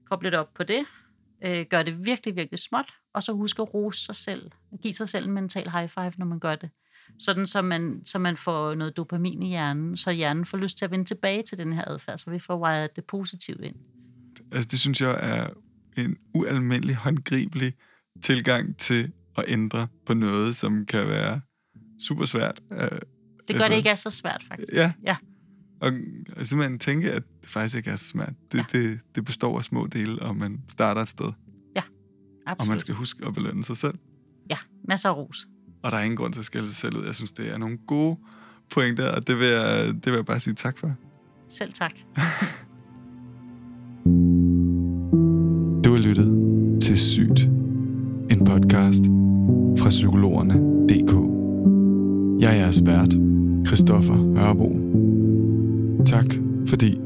koble 0.10 0.32
det 0.32 0.40
op 0.40 0.54
på 0.56 0.64
det, 0.64 0.86
øh, 1.46 1.66
gør 1.70 1.84
det 1.84 2.06
virkelig, 2.06 2.36
virkelig 2.36 2.60
småt, 2.60 2.94
og 3.14 3.24
så 3.24 3.34
husk 3.34 3.60
at 3.60 3.74
rose 3.74 4.04
sig 4.06 4.16
selv, 4.16 4.52
give 4.82 4.94
sig 4.94 5.10
selv 5.10 5.26
en 5.28 5.34
mental 5.34 5.70
high 5.72 5.90
five, 5.90 6.12
når 6.18 6.26
man 6.26 6.40
gør 6.40 6.56
det. 6.56 6.70
Sådan, 7.20 7.48
så 7.48 7.62
man, 7.62 8.02
så 8.06 8.20
man 8.20 8.38
får 8.38 8.76
noget 8.76 8.98
dopamin 8.98 9.44
i 9.44 9.48
hjernen, 9.50 9.98
så 9.98 10.12
hjernen 10.12 10.46
får 10.46 10.58
lyst 10.58 10.78
til 10.78 10.86
at 10.86 10.92
vende 10.92 11.06
tilbage 11.06 11.44
til 11.44 11.58
den 11.58 11.74
her 11.74 11.84
adfærd, 11.88 12.18
så 12.18 12.30
vi 12.30 12.40
får 12.40 12.58
wired 12.64 12.90
det 12.96 13.06
positivt 13.06 13.62
ind. 13.62 13.76
altså, 14.52 14.68
det 14.72 14.80
synes 14.80 15.02
jeg 15.02 15.20
er 15.22 15.50
en 16.06 16.16
ualmindelig 16.34 16.96
håndgribelig 16.96 17.74
tilgang 18.22 18.78
til 18.78 19.12
at 19.38 19.44
ændre 19.48 19.88
på 20.06 20.14
noget, 20.14 20.56
som 20.56 20.86
kan 20.86 21.08
være 21.08 21.42
super 22.08 22.26
svært. 22.26 22.62
Øh, 22.72 22.78
Det 22.80 22.90
gør 22.90 23.54
Altså- 23.54 23.70
det 23.70 23.76
ikke 23.78 23.90
er 23.90 23.96
så 23.96 24.10
svært, 24.10 24.44
faktisk. 24.48 24.74
Ja. 24.74 24.92
ja. 25.06 25.16
Og 25.82 25.92
simpelthen 26.40 26.80
tænke, 26.80 27.12
at 27.12 27.24
det 27.42 27.50
faktisk 27.50 27.76
ikke 27.78 27.90
er 27.90 27.96
så 27.96 28.06
svært. 28.08 28.34
Det, 28.52 28.58
ja. 28.58 28.64
det, 28.80 29.00
det 29.16 29.26
består 29.26 29.58
af 29.58 29.66
små 29.66 29.88
dele, 29.88 30.22
og 30.22 30.36
man 30.36 30.60
starter 30.68 31.02
et 31.02 31.10
sted. 31.10 31.32
Absolut. 32.50 32.62
Og 32.62 32.68
man 32.68 32.80
skal 32.80 32.96
huske 32.96 33.26
at 33.26 33.34
belønne 33.34 33.64
sig 33.64 33.78
selv. 33.78 33.94
Ja, 34.50 34.58
masser 34.88 35.10
af 35.10 35.16
ros. 35.16 35.48
Og 35.84 35.92
der 35.92 35.98
er 35.98 36.02
ingen 36.04 36.18
grund 36.18 36.34
til 36.34 36.40
at 36.40 36.46
skælde 36.46 36.68
sig 36.68 36.76
selv 36.76 36.98
ud. 36.98 37.06
Jeg 37.06 37.16
synes, 37.16 37.32
det 37.32 37.54
er 37.54 37.58
nogle 37.58 37.78
gode 37.88 38.18
pointer, 38.72 39.12
og 39.16 39.28
det 39.28 39.38
vil 39.40 39.48
jeg, 39.48 39.88
det 39.88 40.06
vil 40.06 40.14
jeg 40.14 40.26
bare 40.26 40.40
sige 40.40 40.54
tak 40.54 40.78
for. 40.78 40.96
Selv 41.50 41.74
tak. 41.74 41.92
lyttet 46.08 46.32
til 46.82 46.98
Sygt, 46.98 47.50
en 48.32 48.46
podcast 48.46 49.04
fra 49.80 49.89
psykologerne.dk. 49.89 51.12
Jeg 52.41 52.52
er 52.52 52.60
jeres 52.62 52.82
vært, 52.86 53.17
Christoffer 53.65 54.15
Hørbo. 54.38 54.70
Tak 56.06 56.26
fordi 56.67 57.02